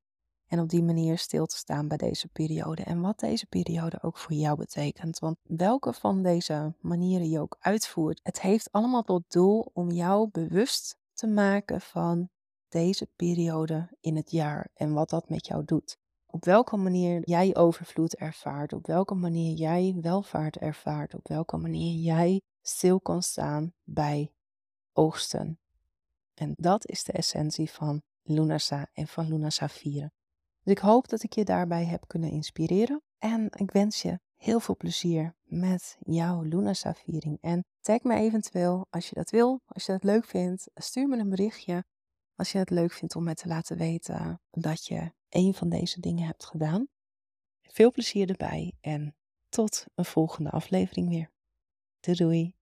En 0.48 0.60
op 0.60 0.70
die 0.70 0.84
manier 0.84 1.18
stil 1.18 1.46
te 1.46 1.58
staan 1.58 1.88
bij 1.88 1.98
deze 1.98 2.28
periode 2.28 2.84
en 2.84 3.02
wat 3.02 3.20
deze 3.20 3.46
periode 3.46 3.98
ook 4.02 4.18
voor 4.18 4.34
jou 4.34 4.58
betekent. 4.58 5.20
Want 5.20 5.38
welke 5.44 5.94
van 5.94 6.24
deze 6.24 6.74
manieren 6.80 7.30
je 7.30 7.40
ook 7.40 7.58
uitvoert, 7.60 8.20
het 8.24 8.42
heeft 8.42 8.72
allemaal 8.72 9.04
tot 9.04 9.24
doel 9.28 9.70
om 9.74 9.92
jou 9.92 10.30
bewust 10.32 10.98
te 11.16 11.28
maken 11.28 11.82
van 11.82 12.30
deze 12.68 13.10
periode 13.16 13.90
in 14.00 14.16
het 14.16 14.32
jaar 14.32 14.70
en 14.74 14.94
wat 14.94 15.10
dat 15.10 15.30
met 15.30 15.48
jou 15.48 15.66
doet. 15.66 15.98
Op 16.26 16.46
welke 16.46 16.78
manier 16.78 17.22
jij 17.24 17.56
overvloed 17.56 18.16
ervaart, 18.16 18.74
op 18.74 18.88
welke 18.88 19.16
manier 19.16 19.54
jij 19.54 19.98
welvaart 20.02 20.58
ervaart, 20.58 21.14
op 21.14 21.28
welke 21.28 21.58
manier 21.58 21.94
jij 22.00 22.42
stil 22.62 23.00
kan 23.00 23.22
staan 23.24 23.74
bij 23.84 24.32
oogsten. 24.94 25.60
En 26.34 26.54
dat 26.56 26.88
is 26.88 27.04
de 27.04 27.12
essentie 27.12 27.72
van 27.72 28.02
Lunasa 28.22 28.90
en 28.94 29.08
van 29.08 29.28
Lunasa 29.28 29.70
vieren. 29.70 30.14
Dus 30.64 30.74
ik 30.74 30.80
hoop 30.80 31.10
dat 31.10 31.24
ik 31.24 31.34
je 31.34 31.46
daarbij 31.46 31.86
heb 31.86 32.04
kunnen 32.08 32.30
inspireren. 32.30 33.02
En 33.18 33.48
ik 33.50 33.72
wens 33.72 34.02
je 34.02 34.20
heel 34.36 34.60
veel 34.60 34.76
plezier 34.76 35.36
met 35.60 35.98
jouw 36.00 36.42
Lunasa-viering. 36.42 37.38
En 37.42 37.66
tag 37.82 38.04
me 38.04 38.16
eventueel 38.16 38.88
als 38.90 39.10
je 39.10 39.16
dat 39.16 39.30
wil, 39.30 39.62
als 39.66 39.86
je 39.86 39.92
dat 39.92 40.04
leuk 40.04 40.26
vindt. 40.26 40.70
Stuur 40.74 41.08
me 41.08 41.18
een 41.18 41.30
berichtje 41.30 41.86
als 42.36 42.52
je 42.52 42.58
het 42.58 42.70
leuk 42.70 42.92
vindt 42.92 43.16
om 43.16 43.24
me 43.24 43.34
te 43.34 43.48
laten 43.48 43.78
weten 43.78 44.42
dat 44.52 44.86
je 44.86 45.12
een 45.30 45.54
van 45.54 45.70
deze 45.70 46.00
dingen 46.00 46.26
hebt 46.26 46.46
gedaan. 46.46 46.88
Veel 47.62 47.92
plezier 47.92 48.30
erbij 48.30 48.74
en 48.82 49.16
tot 49.50 49.86
een 49.96 50.06
volgende 50.06 50.50
aflevering 50.50 51.10
weer. 51.10 51.32
Doei! 52.00 52.56